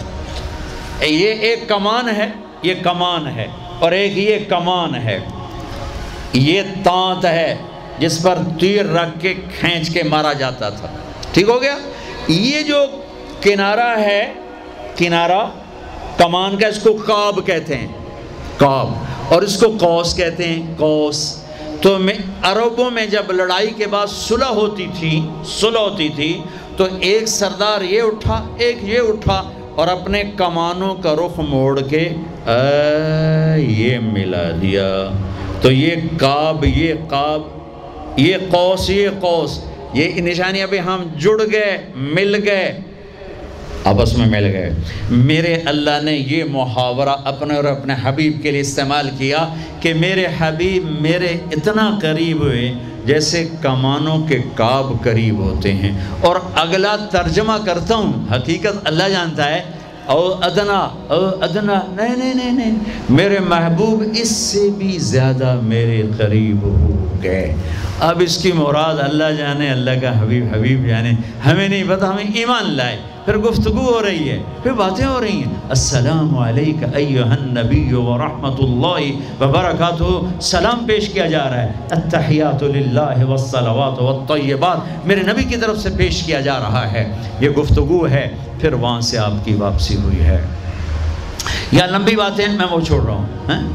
یہ 1.07 1.35
ایک 1.35 1.68
کمان 1.68 2.09
ہے، 2.09 2.29
یہ 2.62 2.75
کمان 2.83 3.27
ہے 3.27 3.47
اور 3.79 3.92
ایک 3.92 4.18
یہ 4.18 4.38
کمان 4.49 4.95
ہے۔ 4.95 5.21
یہ 6.33 6.62
تانت 6.85 7.25
ہے۔ 7.25 7.57
جس 7.98 8.22
پر 8.22 8.38
تیر 8.61 8.87
رکھ 8.87 9.20
کے 9.20 9.35
کھینچ 9.61 9.90
کے 9.90 10.02
مارا 10.02 10.33
جاتا 10.33 10.68
تھا۔ 10.68 10.88
ٹھیک 11.33 11.48
ہو 11.48 11.62
گیا؟ 11.62 11.76
یہ 12.28 12.62
جو 12.62 12.85
کنارہ 13.40 13.98
ہے، 13.98 14.33
کنارہ 14.96 15.46
کمان 16.16 16.57
کا، 16.57 16.66
اس 16.66 16.78
کو 16.83 16.92
کاب 16.92 17.46
کہتے 17.46 17.76
ہیں۔ 17.76 17.87
کاب 18.57 18.88
اور 19.28 19.42
اس 19.42 19.61
کو 19.61 19.70
کوس 19.70 20.16
کہتے 20.16 20.44
ہیں 20.44 20.62
کوس 20.76 21.42
تو 21.81 21.98
میں، 21.98 22.14
عربوں 22.42 22.90
میں 22.90 23.07
جب 23.07 23.33
لڑائی 23.33 23.70
کے 23.70 23.87
بعد 23.87 24.07
صلح 24.07 24.44
ہوتی 24.44 24.87
تھی، 24.98 25.28
صلح 25.44 25.78
ہوتی 25.78 26.09
تھی، 26.09 26.40
تو 26.76 26.87
ایک 27.00 27.28
سردار 27.28 27.81
یہ 27.81 28.02
اٹھا، 28.02 28.46
ایک 28.59 28.76
یہ 28.83 28.98
اٹھا 28.98 29.50
اور 29.74 29.88
اپنے 29.88 30.22
کمانوں 30.37 30.94
کا 30.94 31.14
رخ 31.14 31.38
موڑ 31.38 31.81
کے 31.81 32.09
اے 32.46 33.61
یہ 33.61 33.98
ملا 33.98 34.50
دیا۔ 34.62 35.09
تو 35.61 35.70
یہ 35.70 35.94
کاب 36.18 36.64
یہ 36.64 36.94
کاب 37.09 37.42
یہ 38.16 38.37
قوس 38.51 38.90
یہ 38.90 39.09
قوس، 39.20 39.61
یہ 39.94 40.20
نشانی 40.20 40.62
ابھی 40.62 40.81
ہم 40.81 41.07
جڑ 41.18 41.40
گئے، 41.53 41.87
مل 41.96 42.48
گئے، 42.48 42.79
آپس 43.85 44.18
میں 44.18 44.27
مل 44.27 44.44
گئے۔ 44.44 44.70
میرے 45.11 45.55
اللہ 45.55 46.03
نے 46.03 46.12
یہ 46.12 46.44
محاورہ 46.44 47.09
اپنے 47.09 47.55
اور 47.55 47.64
اپنے 47.64 47.94
حبیب 48.03 48.42
کے 48.42 48.51
لیے 48.51 48.61
استعمال 48.61 49.11
کیا 49.18 49.48
کہ 49.81 49.94
میرے 49.94 50.27
حبیب 50.38 51.03
میرے 51.03 51.27
اتنا 51.27 51.98
قریب 52.03 52.40
ہوئے 52.40 52.72
جیسے 53.07 53.48
کمانوں 53.62 54.27
کے 54.27 54.38
کعب 54.55 54.87
قریب 55.03 55.38
ہوتے 55.38 55.72
ہیں۔ 55.72 55.98
اور 56.20 56.37
اگلا 56.55 56.96
ترجمہ 56.96 57.53
کرتا 57.64 57.94
ہوں، 57.94 58.12
حقیقت 58.37 58.79
اللہ 58.85 59.09
جانتا 59.09 59.51
ہے۔ 59.51 59.62
او 60.07 60.35
ادنا 60.42 60.79
او 61.09 61.27
ادنا، 61.27 61.81
نہیں 61.88 62.16
نہیں 62.16 62.35
نہیں 62.35 62.53
نہیں۔ 62.53 62.79
میرے 63.11 63.38
محبوب 63.38 64.03
اس 64.16 64.29
سے 64.29 64.68
بھی 64.79 64.98
زیادہ 64.98 65.61
میرے 65.62 66.03
قریب 66.18 66.62
ہو 66.62 67.07
گئے۔ 67.22 67.55
اب 68.03 68.21
اس 68.21 68.43
کی 68.43 68.53
مراد 68.53 68.95
اللہ 68.99 69.33
جانے، 69.38 69.71
اللہ 69.71 69.91
کا 70.03 70.21
حبیب 70.21 70.47
حبیب 70.55 70.87
جانے۔ 70.87 71.11
ہمیں 71.47 71.69
نہیں 71.69 71.85
پتا، 71.88 72.09
ہمیں 72.09 72.25
ایمان 72.35 72.71
لائے۔ 72.71 72.97
پھر 73.25 73.38
گفتگو 73.38 73.95
ہو 73.95 74.03
رہی 74.03 74.31
ہے، 74.31 74.43
پھر 74.62 74.73
باتیں 74.73 75.07
ہو 75.07 75.21
رہی 75.21 75.33
ہیں۔ 75.33 75.55
السلام 75.69 76.38
علیکہ 76.38 76.87
ایوہ 76.95 77.25
النبی 77.25 77.93
ورحمت 77.93 78.61
اللہ 78.61 79.43
وبرکاتہ۔ 79.43 80.41
سلام 80.41 80.87
پیش 80.87 81.09
کیا 81.09 81.27
جا 81.27 81.45
رہا 81.45 81.62
ہے۔ 81.62 81.73
التحیات 81.91 82.62
للہ 82.62 83.25
والصلوات 83.25 84.03
والطیبات۔ 84.03 85.07
میرے 85.07 85.23
نبی 85.23 85.45
کی 85.45 85.57
طرف 85.57 85.79
سے 85.79 85.88
پیش 85.97 86.23
کیا 86.23 86.41
جا 86.41 86.59
رہا 86.59 86.93
ہے۔ 86.93 87.17
یہ 87.41 87.49
گفتگو 87.49 88.09
ہے، 88.11 88.31
پھر 88.61 88.73
وہاں 88.73 89.01
سے 89.01 89.19
آپ 89.19 89.33
کی 89.45 89.55
واپسی 89.55 89.97
ہوئی 89.97 90.21
ہے۔ 90.21 90.47
یا 91.73 91.87
لمبی 91.87 92.17
باتیں، 92.17 92.47
میں 92.49 92.67
وہ 92.71 92.81
چھوڑ 92.81 93.05
رہا 93.05 93.12
ہوں 93.12 93.27
ہاں؟ 93.49 93.69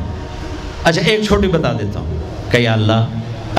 اچھا 0.84 1.02
ایک 1.06 1.24
چھوٹی 1.24 1.48
بتا 1.48 1.74
دیتا 1.74 2.00
ہوں 2.00 2.18
کہ 2.52 2.58
یا 2.58 2.74
اللہ 2.74 3.06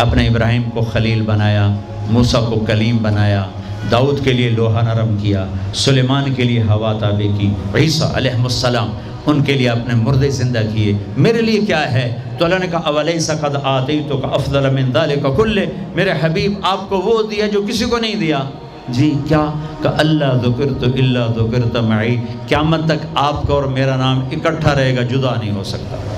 اپنے 0.01 0.27
ابراہیم 0.27 0.63
کو 0.63 0.81
خلیل 0.81 1.23
بنایا، 1.23 1.69
موسیٰ 2.11 2.49
کو 2.49 2.61
کلیم 2.67 2.97
بنایا، 2.97 3.45
داؤد 3.91 4.25
کے 4.25 4.33
لیے 4.33 4.51
لوہا 4.51 4.83
نرم 4.83 5.17
کیا، 5.23 5.47
سلیمان 5.75 6.35
کے 6.35 6.45
لیے 6.45 6.63
ہوا 6.63 6.93
تابع 6.93 7.39
کی، 7.39 7.51
عیسیٰ 7.75 8.15
علیہ 8.15 8.43
السلام 8.43 8.91
ان 9.27 9.45
کے 9.45 9.53
لیے 9.53 9.69
اپنے 9.69 9.95
مردے 9.95 10.31
زندہ 10.31 10.61
کیے۔ 10.75 10.93
میرے 11.17 11.43
لیے 11.43 11.61
کیا 11.61 11.93
ہے؟ 11.93 12.17
تو 12.39 12.45
اللہ 12.45 12.59
نے 12.59 12.67
کہا، 12.67 12.79
اولیسا 12.79 13.35
قد 13.35 13.57
آتی 13.63 14.03
تو 14.09 14.17
کا 14.17 14.29
افضل 14.29 14.71
من 14.71 14.93
ذالک 14.93 15.37
کل 15.37 15.65
میرے 15.95 16.13
حبیب، 16.21 16.53
آپ 16.63 16.89
کو 16.89 16.99
وہ 16.99 17.23
دیا 17.31 17.47
جو 17.47 17.63
کسی 17.69 17.85
کو 17.85 17.99
نہیں 17.99 18.15
دیا۔ 18.15 18.39
جی 18.89 19.15
کیا؟ 19.29 19.47
کہ 19.83 19.89
اللہ 19.99 20.25
ذکر 20.25 20.67
تو 20.81 20.87
اللہ 20.87 21.33
ذکر 21.37 21.69
تو 21.73 21.83
معی۔ 21.83 22.17
قیامت 22.49 22.85
تک 22.87 23.07
آپ 23.15 23.43
کا 23.43 23.55
اور 23.55 23.63
میرا 23.63 23.97
نام 23.97 24.21
اکٹھا 24.33 24.75
رہے 24.75 24.97
گا، 24.97 25.03
جدا 25.03 25.35
نہیں 25.41 25.53
ہو 25.53 25.65
سکتا۔ 25.65 26.18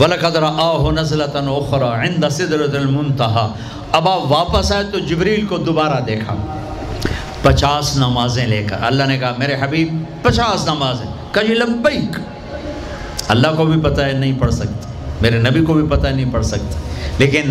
وَلَقَدْ 0.00 0.36
رَآهُ 0.36 0.92
نَزْلَةً 0.92 1.46
أُخْرَى 1.46 2.06
عِنْدَ 2.06 2.28
صِدْرَةِ 2.28 2.76
الْمُنْتَهَا 2.76 3.52
اب 3.92 4.08
آپ 4.08 4.20
واپس 4.28 4.72
آئے 4.72 4.84
تو 4.92 4.98
جبریل 4.98 5.46
کو 5.46 5.56
دوبارہ 5.56 6.00
دیکھا۔ 6.00 6.34
پچاس 7.42 7.96
نمازیں 7.96 8.46
لے 8.46 8.62
کر۔ 8.62 8.76
اللہ 8.80 9.02
نے 9.02 9.18
کہا، 9.18 9.32
میرے 9.38 9.54
حبیب، 9.60 10.04
پچاس 10.22 10.68
نمازیں۔ 10.68 11.34
کہا 11.34 11.42
جی 11.42 11.54
لبیک۔ 11.54 12.18
اللہ 13.28 13.48
کو 13.56 13.64
بھی 13.64 13.80
پتہ 13.80 14.00
ہے، 14.00 14.12
نہیں 14.12 14.40
پڑھ 14.40 14.54
سکتے 14.54 14.92
میرے 15.20 15.38
نبی 15.38 15.64
کو 15.64 15.74
بھی 15.74 15.96
پتہ 15.96 16.06
ہے، 16.06 16.12
نہیں 16.12 16.32
پڑھ 16.32 16.46
سکتے 16.46 16.74
لیکن 17.18 17.42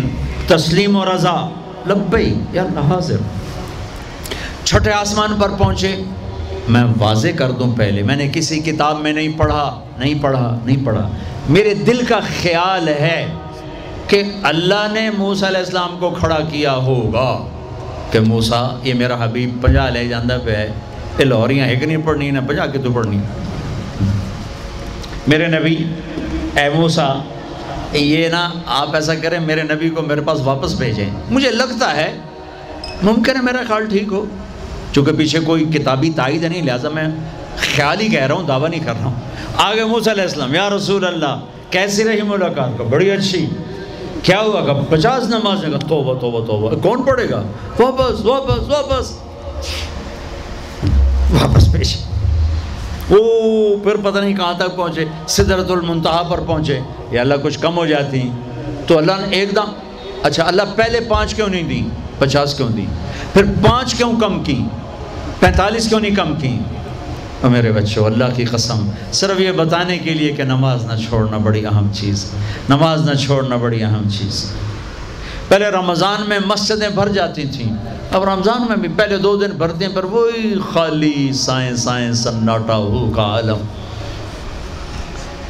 تسلیم 0.46 0.96
و 0.96 1.04
رضا 1.04 1.48
لبئی 1.88 2.40
یا 2.52 2.62
حاضر 2.62 3.16
چھٹے 4.64 4.92
آسمان 4.92 5.34
پر 5.40 5.48
پہنچے۔ 5.58 6.02
میں 6.68 6.84
واضح 6.98 7.28
کر 7.38 7.50
دوں 7.50 7.76
پہلے۔ 7.76 8.02
میں 8.02 8.16
نے 8.16 8.28
کسی 8.32 8.60
کتاب 8.60 9.00
میں 9.00 9.12
نہیں 9.12 9.28
پڑھا 9.36 9.80
نہیں 9.98 10.14
پڑھا 10.22 10.58
نہیں 10.64 10.86
پڑھا۔ 10.86 11.10
میرے 11.48 11.74
دل 11.74 12.04
کا 12.08 12.20
خیال 12.42 12.88
ہے 12.88 13.26
کہ 14.06 14.22
اللہ 14.42 14.86
نے 14.92 15.10
موسیٰ 15.10 15.48
علیہ 15.48 15.58
السلام 15.58 15.96
کو 16.00 16.10
کھڑا 16.10 16.38
کیا 16.50 16.74
ہوگا 16.74 17.46
کہ 18.10 18.20
موسیٰ، 18.20 18.76
یہ 18.84 18.94
میرا 18.94 19.24
حبیب 19.24 19.62
پجا 19.62 19.88
لے 19.88 20.08
جاندہ 20.08 20.38
پہ 20.44 20.50
ہے۔ 20.50 20.70
یہ 21.18 21.24
لاہوریاں 21.24 21.66
ایک 21.66 21.82
نہیں 21.82 21.96
پڑھنی، 22.04 22.30
نہ 22.30 22.38
پجا 22.48 22.66
کے 22.66 22.78
تو 22.78 22.92
پڑھنی۔ 22.92 23.18
میرے 25.26 25.46
نبی، 25.46 25.76
اے 26.56 26.68
موسیٰ، 26.74 27.20
یہ 27.92 28.28
نا 28.28 28.50
آپ 28.66 28.94
ایسا 28.94 29.14
کریں، 29.14 29.40
میرے 29.40 29.62
نبی 29.62 29.90
کو 29.90 30.02
میرے 30.02 30.20
پاس 30.20 30.40
واپس 30.40 30.74
بھیجیں۔ 30.74 31.10
مجھے 31.30 31.50
لگتا 31.50 31.96
ہے، 31.96 32.18
ممکن 33.02 33.36
ہے 33.36 33.42
میرا 33.42 33.62
خیال 33.68 33.86
ٹھیک 33.86 34.12
ہو۔ 34.12 34.24
چونکہ 34.92 35.12
پیچھے 35.12 35.40
کوئی 35.40 35.64
کتابی 35.64 36.10
تائید 36.10 36.44
نہیں، 36.44 36.62
لہٰذا 36.62 36.88
میں 36.88 37.08
خیال 37.56 38.00
ہی 38.00 38.08
کہہ 38.08 38.26
رہا 38.26 38.34
ہوں، 38.34 38.42
دعویٰ 38.42 38.70
نہیں 38.70 38.84
کر 38.84 38.92
رہا 38.98 39.04
ہوں۔ 39.04 39.14
آگے 39.56 39.84
موسیٰ 39.84 40.12
علیہ 40.12 40.22
السلام، 40.22 40.54
یا 40.54 40.70
رسول 40.70 41.04
اللہ، 41.04 41.40
کیسی 41.70 42.04
رہی 42.04 42.22
ملاقات 42.22 42.78
کو؟ 42.78 42.84
بڑی 42.84 43.10
اچھی۔ 43.10 43.46
کیا 44.22 44.40
ہوا 44.40 44.60
کہ 44.60 44.96
پچاس 44.96 45.28
نماز 45.28 45.64
نے 45.64 45.78
توبہ 45.88 46.14
توبہ 46.14 46.46
توبہ۔ 46.46 46.70
کون 46.82 47.02
پڑھے 47.02 47.30
گا؟ 47.30 47.42
واپس 47.78 48.24
واپس 48.24 48.68
واپس۔ 48.68 49.18
واپس 51.32 51.72
پیش۔ 51.72 51.96
او، 53.10 53.76
پھر 53.76 53.96
پتہ 53.96 54.18
نہیں 54.18 54.36
کہاں 54.36 54.54
تک 54.54 54.76
پہنچے 54.76 55.04
صدرت 55.28 55.70
المنتہا 55.70 56.22
پر 56.22 56.40
پہنچے۔ 56.46 56.80
یا 57.10 57.20
اللہ 57.20 57.34
کچھ 57.42 57.58
کم 57.58 57.76
ہو 57.76 57.86
جاتی۔ 57.86 58.30
تو 58.86 58.98
اللہ 58.98 59.12
نے 59.20 59.36
ایک 59.36 59.56
دم 59.56 59.64
اچھا 60.22 60.44
اللہ 60.46 60.62
پہلے 60.76 61.00
پانچ 61.00 61.34
کیوں 61.34 61.48
نہیں 61.48 61.62
دی 61.62 61.88
پچاس 62.18 62.54
کیوں 62.54 62.68
دی 62.68 62.86
پھر 63.32 63.44
پانچ 63.44 63.94
کیوں 63.94 64.20
کم 64.20 64.42
کی 64.42 64.64
پینتالیس 65.42 65.88
کیوں 65.88 66.00
نہیں 66.00 66.14
کم 66.14 66.34
کی 66.34 66.58
میرے 67.42 67.72
بچوں، 67.72 68.04
اللہ 68.04 68.24
کی 68.36 68.44
قسم، 68.44 68.90
صرف 69.12 69.40
یہ 69.40 69.52
بتانے 69.52 69.98
کے 69.98 70.10
لیے 70.10 70.32
کہ 70.32 70.44
نماز 70.44 70.84
نہ 70.84 70.92
چھوڑنا 71.08 71.36
بڑی 71.36 71.66
اہم 71.66 71.88
چیز، 71.92 72.24
نماز 72.68 73.08
نہ 73.10 73.14
چھوڑنا 73.14 73.56
بڑی 73.56 73.82
اہم 73.84 74.08
چیز۔ 74.10 74.52
پہلے 75.48 75.64
رمضان 75.64 76.22
میں 76.28 76.38
مسجدیں 76.46 76.88
بھر 76.88 77.08
جاتی 77.08 77.42
تھیں، 77.42 77.72
اب 78.12 78.24
رمضان 78.24 78.66
میں 78.68 78.76
بھی 78.76 78.88
پہلے 78.88 79.16
دو 79.16 79.36
دن 79.36 79.50
بھرتے 79.50 79.84
ہیں، 79.84 79.92
پر 79.94 80.04
وہی 80.04 80.54
خالی 80.72 81.32
سائیں 81.32 81.74
سائیں 81.76 82.12
سناٹا 82.12 82.76
ہو 82.76 83.10
کا 83.16 83.22
عالم۔ 83.22 83.58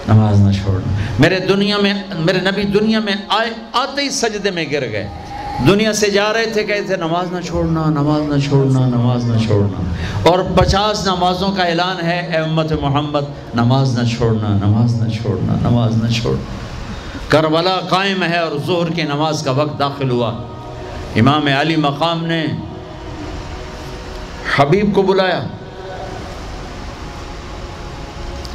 نماز 0.08 0.40
نہ 0.40 0.52
چھوڑنا۔ 0.52 0.92
میرے 1.18 1.38
دنیا 1.38 1.76
میں، 1.76 1.94
میرے 2.18 2.40
نبی 2.40 2.62
دنیا 2.62 3.00
میں 3.00 3.14
آئے 3.28 3.50
آتے 3.72 4.02
ہی 4.02 4.10
سجدے 4.10 4.50
میں 4.50 4.64
گر 4.72 4.90
گئے۔ 4.92 5.08
دنیا 5.66 5.92
سے 5.92 6.10
جا 6.10 6.32
رہے 6.32 6.46
تھے 6.46 6.64
کہتے 6.64 6.82
تھے، 6.82 6.96
نماز 6.96 7.32
نہ 7.32 7.40
چھوڑنا، 7.40 7.84
نماز 7.86 8.22
نہ 8.22 8.48
چھوڑنا، 8.48 8.86
نماز 8.86 9.24
نہ 9.24 9.38
چھوڑنا۔ 9.46 9.82
اور 10.28 10.38
پچاس 10.56 11.06
نمازوں 11.06 11.52
کا 11.52 11.62
اعلان 11.62 12.06
ہے، 12.06 12.20
اے 12.20 12.36
امت 12.36 12.72
محمد، 12.72 13.54
نماز 13.54 13.98
نہ 13.98 14.04
چھوڑنا، 14.04 14.48
نماز 14.48 15.02
نہ 15.02 15.08
چھوڑنا، 15.08 15.70
نماز 15.70 16.02
نہ 16.02 16.08
چھوڑنا۔ 16.08 16.42
کربلا 17.28 17.80
قائم 17.80 18.22
ہے 18.22 18.38
اور 18.38 18.52
ظہر 18.66 18.92
کی 18.92 19.02
نماز 19.02 19.42
کا 19.42 19.50
وقت 19.50 19.78
داخل 19.78 20.10
ہوا۔ 20.10 20.42
امام 21.16 21.46
علی 21.60 21.76
مقام 21.76 22.26
نے 22.26 22.46
حبیب 24.56 24.94
کو 24.94 25.02
بلایا۔ 25.02 25.46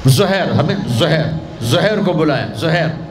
زہر 0.05 0.51
ہمیں 0.51 0.75
زہر 0.87 1.25
زہر 1.61 1.99
کو 2.05 2.13
بلایا 2.13 2.47
زہر 2.55 3.06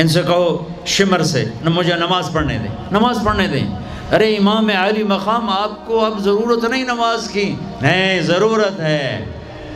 ان 0.00 0.08
سے 0.08 0.22
کہو 0.22 0.68
شمر 0.86 1.22
سے 1.22 1.44
مجھے 1.64 1.94
نماز 1.94 2.28
پڑھنے 2.32 2.58
دیں۔ 2.58 2.68
نماز 2.92 3.18
پڑھنے 3.24 3.46
دیں۔ 3.46 3.66
ارے 4.12 4.36
امام 4.36 4.70
علی 4.78 5.02
مقام، 5.02 5.50
آپ 5.50 5.86
کو 5.86 6.04
اب 6.04 6.18
ضرورت 6.18 6.64
نہیں 6.70 6.84
نماز 6.84 7.30
کی۔ 7.30 7.56
نہیں، 7.82 8.20
ضرورت 8.20 8.80
ہے۔ 8.80 9.24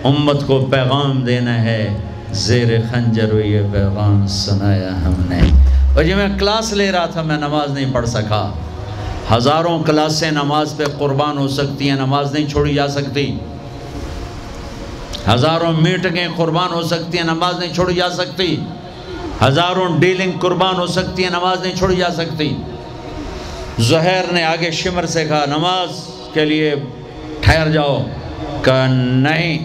امت 0.05 0.47
کو 0.47 0.67
پیغام 0.71 1.25
دینا 1.25 1.63
ہے۔ 1.63 2.01
زیر 2.33 2.81
خنجر 2.93 3.45
یہ 3.45 3.61
پیغام 3.73 4.27
سنایا 4.27 5.03
ہم 5.03 5.15
نے۔ 5.29 5.41
اور 5.95 6.05
جب 6.05 6.17
میں 6.17 6.29
کلاس 6.39 6.73
لے 6.73 6.93
رہا 6.93 7.07
تھا، 7.07 7.23
میں 7.23 7.37
نماز 7.37 7.71
نہیں 7.71 7.95
پڑھ 7.95 8.09
سکا۔ 8.09 8.53
ہزاروں 9.37 9.83
کلاسیں 9.83 10.31
نماز 10.31 10.75
پہ 10.77 10.85
قربان 10.99 11.39
ہو 11.39 11.49
سکتی 11.49 11.89
ہیں، 11.89 11.97
نماز 11.97 12.33
نہیں 12.33 12.49
چھوڑی 12.49 12.75
جا 12.75 12.89
سکتی۔ 12.89 13.39
ہزاروں 15.35 15.73
میٹنگیں 15.73 16.29
قربان 16.37 16.73
ہو 16.73 16.83
سکتی 16.83 17.19
ہیں، 17.19 17.25
نماز 17.25 17.59
نہیں 17.59 17.75
چھوڑی 17.75 17.95
جا 17.95 18.11
سکتی۔ 18.11 18.57
ہزاروں 19.43 19.99
ڈیلنگ 19.99 20.33
قربان 20.39 20.75
ہو 20.75 20.87
سکتی 20.87 21.23
ہیں، 21.23 21.31
نماز 21.31 21.63
نہیں 21.63 21.77
چھوڑی 21.77 21.97
جا 21.97 22.11
سکتی۔ 22.11 22.57
زہر 23.79 24.25
نے 24.33 24.45
آگے 24.45 24.71
شمر 24.71 25.07
سے 25.07 25.25
کہا، 25.25 25.45
نماز 25.47 26.09
کے 26.35 26.45
لیے 26.45 26.75
ٹھہر 27.41 27.71
جاؤ۔ 27.71 28.05
کہا، 28.63 28.87
نہیں۔ 28.91 29.65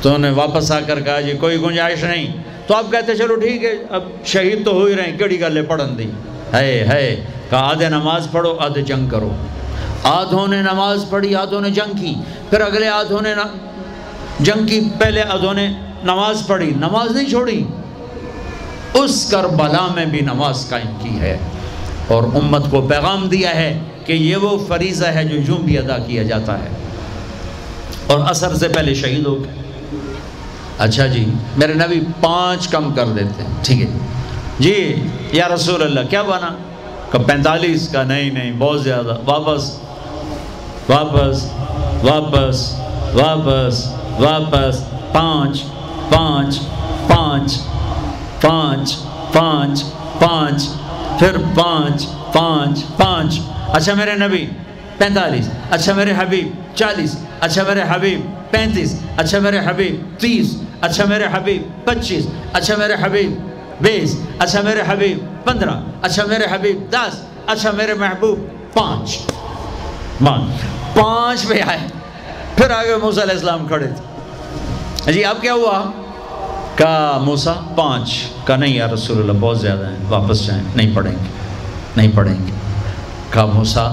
تو 0.00 0.14
انہیں 0.14 0.32
واپس 0.32 0.72
آ 0.72 0.80
کر 0.80 1.00
کہا 1.00 1.20
جی 1.20 1.32
کوئی 1.32 1.60
گنجائش 1.60 2.04
نہیں۔ 2.04 2.36
تو 2.66 2.74
آپ 2.74 2.84
کہتے، 2.90 3.14
چلو 3.14 3.34
ٹھیک 3.34 3.64
ہے، 3.64 3.72
اب 3.90 4.02
شہید 4.24 4.64
تو 4.64 4.72
ہو 4.72 4.84
ہی 4.84 4.96
رہے 4.96 5.02
ہیں 5.02 5.18
کیڑی 5.18 5.40
گلے 5.40 5.62
پڑھن 5.62 5.98
دی۔ 5.98 6.10
ہے 6.52 6.86
ہے۔ 6.92 7.24
کہا، 7.50 7.58
آدھے 7.58 7.88
نماز 7.88 8.28
پڑھو، 8.32 8.56
آدھے 8.58 8.82
جنگ 8.82 9.08
کرو۔ 9.08 9.30
آدھوں 10.02 10.48
نے 10.48 10.62
نماز 10.62 11.04
پڑھی، 11.10 11.34
آدھوں 11.34 11.60
نے 11.60 11.70
جنگ 11.70 11.96
کی۔ 11.96 12.14
پھر 12.50 12.60
اگلے 12.60 12.88
آدھوں 12.88 13.20
نے 13.22 13.34
جنگ 14.40 14.66
کی، 14.66 14.80
پہلے 14.98 15.22
آدھوں 15.22 15.54
نے 15.54 15.68
نماز 16.04 16.46
پڑھی، 16.46 16.72
نماز 16.76 17.10
نہیں 17.10 17.28
چھوڑی۔ 17.28 17.64
اس 18.94 19.28
کربلا 19.30 19.86
میں 19.94 20.06
بھی 20.06 20.20
نماز 20.20 20.68
قائم 20.68 20.94
کی 21.02 21.20
ہے۔ 21.20 21.38
اور 22.08 22.22
امت 22.22 22.70
کو 22.70 22.82
پیغام 22.82 23.28
دیا 23.28 23.54
ہے 23.54 23.78
کہ 24.06 24.12
یہ 24.12 24.36
وہ 24.36 24.66
فریضہ 24.68 25.06
ہے 25.06 25.24
جو 25.24 25.36
یوں 25.48 25.58
بھی 25.58 25.78
ادا 25.78 25.98
کیا 25.98 26.22
جاتا 26.22 26.58
ہے۔ 26.58 26.68
اور 28.06 28.18
اثر 28.28 28.54
سے 28.54 28.68
پہلے 28.68 28.94
شہید 28.94 29.26
ہو 29.26 29.44
گئے۔ 29.44 29.62
اچھا 30.78 31.06
جی 31.06 31.24
میرے 31.56 31.74
نبی 31.74 32.00
پانچ 32.20 32.68
کم 32.68 32.94
کر 32.94 33.06
دیتے 33.06 33.42
ہیں، 33.42 33.54
ٹھیک 33.62 33.82
ہے۔ 33.82 33.98
جی 34.58 35.06
یا 35.32 35.48
رسول 35.48 35.82
اللہ، 35.82 36.00
کیا 36.10 36.22
بنا؟ 36.22 36.56
کہ 37.12 37.18
پینتالیس 37.18 37.88
کا، 37.88 38.02
نہیں 38.02 38.30
نہیں، 38.30 38.52
بہت 38.58 38.82
زیادہ۔ 38.82 39.16
واپس 39.24 39.70
واپس 40.88 41.44
واپس 42.02 42.72
واپس 43.14 43.86
واپس، 44.18 44.84
پانچ۔ 45.12 45.62
پانچ 46.08 46.60
پانچ 47.08 47.58
پانچ 48.40 48.96
پانچ 49.32 49.84
پانچ، 50.18 50.68
پھر 51.18 51.36
پانچ 51.54 52.06
پانچ 52.32 52.78
پانچ۔ 52.96 53.40
اچھا 53.72 53.94
میرے 53.94 54.14
نبی، 54.14 54.46
پینتالیس۔ 54.98 55.48
اچھا 55.70 55.92
میرے 55.92 56.12
حبیب، 56.18 56.76
چالیس۔ 56.76 57.16
اچھا 57.40 57.62
میرے 57.62 57.82
حبیب، 57.88 58.20
پینتیس۔ 58.50 59.00
اچھا 59.16 59.38
میرے 59.38 59.58
حبیب، 59.58 60.20
تیس۔ 60.20 60.56
اچھا 60.80 61.04
میرے 61.04 61.24
حبیب، 61.32 61.86
پچیس۔ 61.86 62.26
اچھا 62.52 62.76
میرے 62.76 62.94
حبیب، 63.02 63.32
بیس۔ 63.80 64.20
اچھا 64.38 64.60
میرے 64.60 64.82
حبیب، 64.88 65.18
پندرہ۔ 65.44 65.80
اچھا 66.02 66.24
میرے 66.24 66.44
حبیب، 66.50 66.92
دس۔ 66.92 67.20
اچھا 67.46 67.70
میرے 67.70 67.94
محبوب، 67.94 68.38
پانچ۔ 68.74 69.18
پانچ 70.94 71.48
پہ 71.48 71.62
آئے۔ 71.66 71.78
پھر 72.56 72.70
آگے 72.70 72.96
موسیٰ 72.96 73.22
علیہ 73.22 73.34
السلام 73.34 73.68
کھڑے 73.68 73.86
تھے۔ 73.86 74.13
جی 75.12 75.24
اب 75.24 75.36
کیا 75.40 75.54
ہوا؟ 75.54 75.90
کہا 76.76 77.18
موسیٰ، 77.22 77.76
پانچ 77.76 78.22
کہا 78.46 78.56
نہیں 78.56 78.74
یا 78.74 78.86
رسول 78.94 79.18
اللہ، 79.18 79.32
بہت 79.40 79.60
زیادہ 79.60 79.86
ہیں، 79.86 79.96
واپس 80.08 80.46
جائیں، 80.46 80.62
نہیں 80.76 80.96
پڑھیں 80.96 81.12
گے، 81.12 81.28
نہیں 81.96 82.10
پڑھیں 82.14 82.46
گے۔ 82.46 82.52
کہا 83.30 83.44
موسیٰ، 83.44 83.92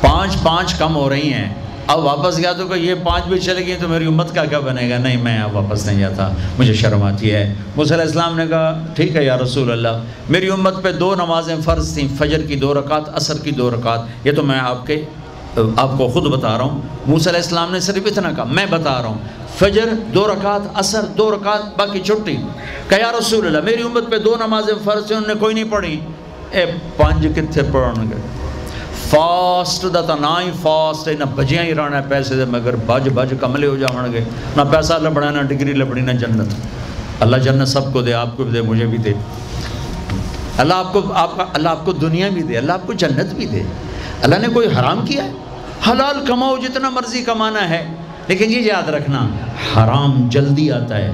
پانچ 0.00 0.36
پانچ 0.42 0.74
کم 0.74 0.96
ہو 0.96 1.10
رہی 1.10 1.32
ہیں۔ 1.32 1.54
اب 1.86 2.04
واپس 2.04 2.38
گیا 2.38 2.52
تو 2.52 2.68
کہ 2.68 2.78
یہ 2.78 2.94
پانچ 2.94 3.24
بھی 3.24 3.38
چلے 3.38 3.66
گئی 3.66 3.76
تو 3.80 3.88
میری 3.88 4.06
امت 4.06 4.34
کا 4.34 4.44
کیا 4.44 4.60
بنے 4.60 4.90
گا؟ 4.90 4.98
نہیں، 4.98 5.16
میں 5.16 5.38
اب 5.38 5.56
واپس 5.56 5.86
نہیں 5.86 6.00
جاتا۔ 6.00 6.28
مجھے 6.58 6.74
شرم 6.74 7.02
آتی 7.02 7.32
ہے۔ 7.32 7.54
موسیٰ 7.76 7.92
علیہ 7.92 8.06
السلام 8.06 8.36
نے 8.36 8.46
کہا، 8.46 8.86
ٹھیک 8.94 9.16
ہے 9.16 9.24
یا 9.24 9.38
رسول 9.38 9.72
اللہ، 9.72 10.02
میری 10.28 10.48
امت 10.48 10.82
پہ 10.82 10.92
دو 10.92 11.14
نمازیں 11.14 11.56
فرض 11.64 11.94
تھیں، 11.94 12.08
فجر 12.18 12.42
کی 12.42 12.56
دو 12.56 12.74
رکعت، 12.74 13.16
عصر 13.16 13.38
کی 13.38 13.50
دو 13.50 13.70
رکعت، 13.70 14.00
یہ 14.24 14.32
تو 14.32 14.42
میں 14.42 14.60
آپ 14.60 14.86
کے 14.86 15.04
آپ 15.76 15.98
کو 15.98 16.08
خود 16.08 16.24
بتا 16.24 16.58
رہا 16.58 16.64
ہوں۔ 16.64 16.80
موسیٰ 17.06 17.28
علیہ 17.28 17.42
السلام 17.42 17.72
نے 17.72 17.80
صرف 17.80 18.02
اتنا 18.06 18.32
کہا، 18.32 18.44
میں 18.44 18.66
بتا 18.66 19.02
رہا 19.02 19.08
ہوں، 19.08 19.18
فجر 19.58 19.88
دو 20.14 20.26
رکعت 20.26 20.60
اثر 20.74 21.02
دو 21.02 21.30
رکعت، 21.30 21.78
باقی 21.78 22.00
چھٹی۔ 22.00 22.36
کہ 22.88 22.94
یا 22.94 23.12
رسول 23.18 23.46
اللہ، 23.46 23.60
میری 23.60 23.82
امت 23.82 24.10
پہ 24.10 24.18
دو 24.18 24.36
نمازیں 24.46 24.74
فرض 24.84 25.08
سے 25.08 25.14
انہوں 25.14 25.28
نے 25.28 25.34
کوئی 25.40 25.54
نہیں 25.54 25.64
پڑھی۔ 25.70 26.00
اے، 26.50 26.66
پانچ 26.96 27.26
کتھے 27.36 27.62
پڑھن 27.72 28.10
گے۔ 28.10 28.16
فاسٹ 29.10 29.86
دا 29.94 30.00
تا 30.00 30.14
نہ 30.14 30.40
ہی 30.44 30.50
فاسٹ 30.62 31.08
ہے، 31.08 31.12
نہ 31.12 31.24
بجیاں 31.34 31.64
ہی 31.64 31.74
رہنا 31.74 31.96
ہے 31.96 32.02
پیسے 32.08 32.36
دے، 32.36 32.44
مگر 32.44 32.76
بج 32.86 33.08
بج 33.14 33.34
کملے 33.40 33.66
ہو 33.66 33.76
جاؤں 33.76 34.12
گے۔ 34.12 34.24
نہ 34.56 34.62
پیسہ 34.70 34.92
لبڑا 34.92 35.30
نہ 35.30 35.42
ڈگری 35.42 35.72
لبڑی 35.72 36.00
نہ 36.00 36.10
جنت۔ 36.10 36.48
اللہ 37.20 37.36
جنت 37.36 37.68
سب 37.68 37.92
کو 37.92 38.02
دے، 38.02 38.12
آپ 38.12 38.36
کو 38.36 38.44
بھی 38.44 38.52
دے، 38.52 38.62
مجھے 38.62 38.86
بھی 38.86 38.98
دے۔ 38.98 39.12
اللہ 40.56 40.74
آپ 40.74 40.92
کو، 40.92 41.12
آپ، 41.14 41.30
اللہ 41.54 41.68
آپ 41.68 41.84
کو 41.84 41.92
دنیا 41.92 42.28
بھی 42.28 42.42
دے، 42.42 42.56
اللہ 42.56 42.72
آپ 42.72 42.86
کو 42.86 42.92
جنت 42.92 43.34
بھی 43.34 43.46
دے۔ 43.46 43.62
اللہ 44.22 44.38
نے 44.38 44.48
کوئی 44.54 44.66
حرام 44.78 45.04
کیا 45.06 45.24
ہے؟ 45.24 45.30
حلال 45.86 46.24
کماؤ 46.26 46.56
جتنا 46.56 46.88
مرضی 46.88 47.22
کمانا 47.24 47.68
ہے، 47.68 47.82
لیکن 48.28 48.50
یہ 48.52 48.60
یاد 48.60 48.88
رکھنا، 48.88 49.26
حرام 49.74 50.28
جلدی 50.30 50.70
آتا 50.72 50.98
ہے، 50.98 51.10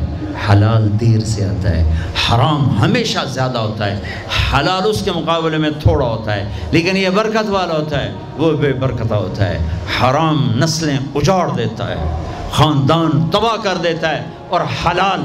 حلال 0.49 0.89
دیر 1.01 1.25
سے 1.25 1.45
آتا 1.45 1.71
ہے، 1.71 1.95
حرام 2.25 2.69
ہمیشہ 2.81 3.25
زیادہ 3.33 3.59
ہوتا 3.59 3.87
ہے، 3.87 4.25
حلال 4.53 4.89
اس 4.89 5.03
کے 5.05 5.13
مقابلے 5.13 5.59
میں 5.59 5.71
تھوڑا 5.83 6.07
ہوتا 6.07 6.35
ہے، 6.35 6.49
لیکن 6.73 6.97
یہ 6.97 7.11
برکت 7.11 7.51
والا 7.51 7.75
ہوتا 7.75 8.03
ہے، 8.03 8.13
وہ 8.37 8.53
بے 8.53 8.73
برکتہ 8.81 9.15
ہوتا 9.15 9.49
ہے، 9.49 9.59
حرام 10.01 10.47
نسلیں 10.59 10.99
اجاڑ 11.15 11.49
دیتا 11.57 11.89
ہے، 11.89 12.07
خاندان 12.53 13.31
تباہ 13.31 13.57
کر 13.63 13.77
دیتا 13.83 14.17
ہے 14.17 14.23
اور 14.49 14.61
حلال 14.85 15.23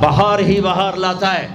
بہار 0.00 0.38
ہی 0.38 0.60
بہار 0.60 0.96
لاتا 0.96 1.34
ہے۔ 1.34 1.46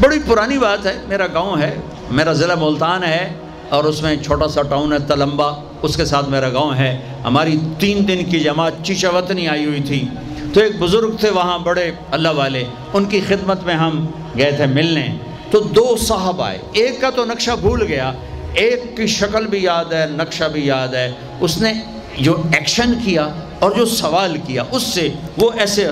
بڑی 0.00 0.18
پرانی 0.26 0.58
بات 0.58 0.86
ہے، 0.86 0.98
میرا 1.08 1.26
گاؤں 1.34 1.60
ہے، 1.60 1.74
میرا 2.10 2.32
ضلع 2.32 2.54
ملتان 2.60 3.02
ہے 3.04 3.32
اور 3.70 3.84
اس 3.84 4.02
میں 4.02 4.16
چھوٹا 4.16 4.48
سا 4.48 4.62
ٹاؤن 4.62 4.92
ہے 4.92 4.98
تلمبا 4.98 5.52
اس 5.82 5.96
کے 5.96 6.04
ساتھ 6.04 6.28
میرا 6.28 6.48
گاؤں 6.48 6.74
ہے۔ 6.74 7.00
ہماری 7.24 7.58
تین 7.78 8.08
دن 8.08 8.24
کی 8.24 8.40
جماعت 8.40 8.72
چیچا 8.82 9.08
وطنی 9.10 9.48
آئی 9.48 9.64
ہوئی 9.64 9.80
تھی۔ 9.80 10.08
تو 10.54 10.60
ایک 10.60 10.72
بزرگ 10.78 11.16
تھے 11.20 11.30
وہاں 11.30 11.58
بڑے 11.58 11.90
اللہ 12.10 12.28
والے، 12.28 12.64
ان 12.92 13.04
کی 13.04 13.20
خدمت 13.28 13.64
میں 13.64 13.74
ہم 13.74 14.06
گئے 14.38 14.52
تھے 14.52 14.66
ملنے۔ 14.66 15.08
تو 15.50 15.60
دو 15.60 15.96
صاحب 15.96 16.42
آئے، 16.42 16.58
ایک 16.72 17.00
کا 17.00 17.10
تو 17.10 17.24
نقشہ 17.24 17.50
بھول 17.60 17.82
گیا، 17.82 18.12
ایک 18.54 18.96
کی 18.96 19.06
شکل 19.06 19.46
بھی 19.46 19.62
یاد 19.62 19.92
ہے، 19.92 20.06
نقشہ 20.10 20.44
بھی 20.44 20.66
یاد 20.66 20.88
ہے۔ 20.88 21.12
اس 21.40 21.58
نے 21.58 21.72
جو 22.18 22.42
ایکشن 22.52 22.92
کیا 23.04 23.28
اور 23.58 23.70
جو 23.70 23.86
سوال 23.86 24.36
کیا، 24.46 24.64
اس 24.70 24.82
سے 24.82 25.08
وہ 25.36 25.50
ایسے 25.58 25.88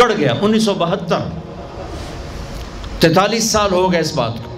گڑ 0.00 0.12
گیا۔ 0.18 0.34
انیس 0.40 0.64
سو 0.64 0.74
بہتر۔ 0.74 1.18
تینتالیس 3.00 3.50
سال 3.50 3.72
ہو 3.72 3.92
گئے 3.92 4.00
اس 4.00 4.14
بات 4.14 4.32
کو۔ 4.44 4.56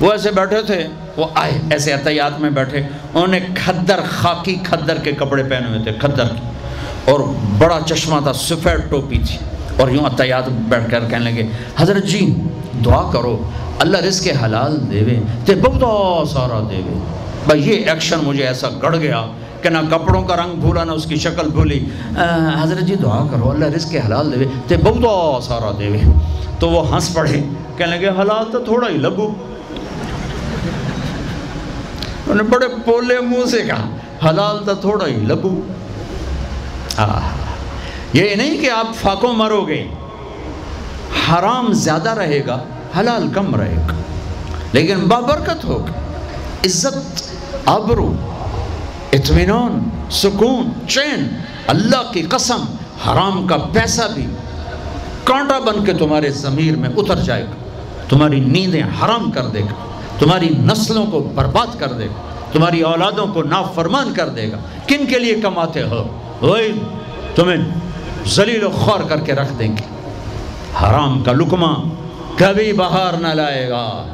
وہ 0.00 0.12
ایسے 0.12 0.30
بیٹھے 0.30 0.62
تھے 0.62 0.86
وہ 1.16 1.26
آئے 1.34 1.52
ایسے 1.70 1.92
احتیاط 1.92 2.40
میں 2.40 2.50
بیٹھے۔ 2.50 2.78
انہوں 2.78 3.26
نے 3.26 3.40
کھدر، 3.54 4.00
خاکی 4.08 4.54
کھدر 4.54 4.96
کے 4.96 5.12
کپڑے 5.12 5.42
پہنے 5.42 5.68
ہوئے 5.68 5.82
تھے، 5.82 5.92
کھدر۔ 5.92 6.24
کی 6.24 7.10
اور 7.10 7.20
بڑا 7.58 7.78
چشمہ 7.86 8.20
تھا، 8.22 8.32
سفید 8.32 8.90
ٹوپی 8.90 9.18
تھی۔ 9.26 9.38
اور 9.78 9.88
یوں 9.88 10.04
احتیاط 10.04 10.48
بیٹھ 10.48 10.90
کر 10.90 11.00
کہنے 11.10 11.30
لگے، 11.30 11.46
حضرت 11.76 12.04
جی 12.04 12.34
دعا 12.84 13.10
کرو، 13.12 13.42
اللہ 13.78 13.98
رزق 13.98 14.44
حلال 14.44 14.90
دے 14.90 15.02
وے، 15.06 15.20
تے 15.44 15.54
بہت 15.54 16.28
سارا 16.28 16.60
دے 16.70 16.76
وے۔ 16.76 16.98
بھائی، 17.46 17.68
یہ 17.68 17.90
ایکشن 17.90 18.18
مجھے 18.22 18.46
ایسا 18.46 18.68
گڑ 18.82 18.96
گیا 18.96 19.24
کہ 19.62 19.68
نہ 19.68 19.78
کپڑوں 19.90 20.22
کا 20.22 20.36
رنگ 20.36 20.60
بھولا، 20.60 20.84
نہ 20.84 20.92
اس 20.92 21.04
کی 21.04 21.16
شکل 21.16 21.48
بھولی۔ 21.48 21.84
حضرت 22.62 22.78
جی 22.78 22.94
دعا 22.94 23.26
کرو، 23.30 23.50
اللہ 23.50 23.64
رزق 23.64 23.94
حلال 24.06 24.32
دے 24.32 24.36
وے، 24.36 24.44
تے 24.66 24.76
بہت 24.76 25.44
سارا 25.44 25.70
دے 25.78 25.88
وے۔ 25.88 25.98
تو 26.58 26.68
وہ 26.68 26.94
ہنس 26.94 27.14
پڑے، 27.14 27.42
کہنے 27.76 27.96
لگے، 27.96 28.08
حلال 28.08 28.52
تو 28.52 28.58
تھوڑا 28.58 28.88
ہی 28.88 28.96
لگو۔ 28.98 29.34
انہوں 32.26 32.36
نے 32.36 32.42
بڑے 32.50 32.66
پولے 32.84 33.18
منہ 33.20 33.46
سے 33.50 33.62
کہا 33.62 34.28
حلال 34.28 34.64
تو 34.66 34.74
تھوڑا 34.80 35.06
ہی 35.06 35.16
لگو 35.26 35.54
یہ 38.12 38.34
نہیں 38.34 38.60
کہ 38.60 38.70
آپ 38.70 38.94
فاقوں 38.94 39.32
مرو 39.32 39.60
گے 39.66 39.82
حرام 41.28 41.72
زیادہ 41.78 42.14
رہے 42.14 42.40
گا 42.46 42.58
حلال 42.98 43.28
کم 43.34 43.54
رہے 43.56 43.76
گا 43.88 43.94
لیکن 44.72 45.04
بابرکت 45.08 45.64
ہوگا 45.64 45.92
عزت 46.64 47.22
آبرو 47.68 48.12
اطمینان 49.12 49.78
سکون 50.12 50.70
چین 50.88 51.26
اللہ 51.66 52.10
کی 52.12 52.22
قسم 52.30 52.64
حرام 53.06 53.46
کا 53.46 53.56
پیسہ 53.72 54.02
بھی 54.14 54.26
کانٹا 55.24 55.58
بن 55.58 55.84
کے 55.84 55.92
تمہارے 55.92 56.30
ضمیر 56.38 56.76
میں 56.76 56.88
اتر 56.96 57.22
جائے 57.24 57.42
گا 57.42 57.62
تمہاری 58.08 58.40
نیندیں 58.40 58.82
حرام 59.02 59.30
کر 59.30 59.46
دے 59.46 59.60
گا 59.60 59.93
تمہاری 60.18 60.48
نسلوں 60.48 61.06
کو 61.06 61.30
برباد 61.34 61.78
کر 61.78 61.92
دے 61.92 62.06
گا، 62.06 62.34
تمہاری 62.52 62.80
اولادوں 62.80 63.26
کو 63.26 63.42
نافرمان 63.42 64.14
کر 64.14 64.28
دے 64.28 64.52
گا۔ 64.52 64.56
کن 64.86 65.06
کے 65.06 65.18
لیے 65.18 65.34
کماتے 65.34 65.82
ہو؟ 65.82 66.20
وہی 66.40 66.78
تمہیں 67.34 67.56
ذلیل 68.28 68.64
و 68.64 68.70
خور 68.70 69.00
کر 69.00 69.20
کے 69.20 69.32
رکھ 69.32 69.52
دیں 69.58 69.68
گے۔ 69.68 69.82
حرام 70.82 71.22
کا 71.22 71.32
لکمہ 71.32 71.88
کبھی 72.36 72.72
بہار 72.72 73.12
نہ 73.12 73.28
لائے 73.28 73.68
گا 73.68 74.06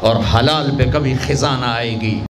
اور 0.00 0.16
حلال 0.34 0.70
پہ 0.78 0.90
کبھی 0.92 1.14
خزانہ 1.26 1.66
آئے 1.66 2.00
گی۔ 2.00 2.20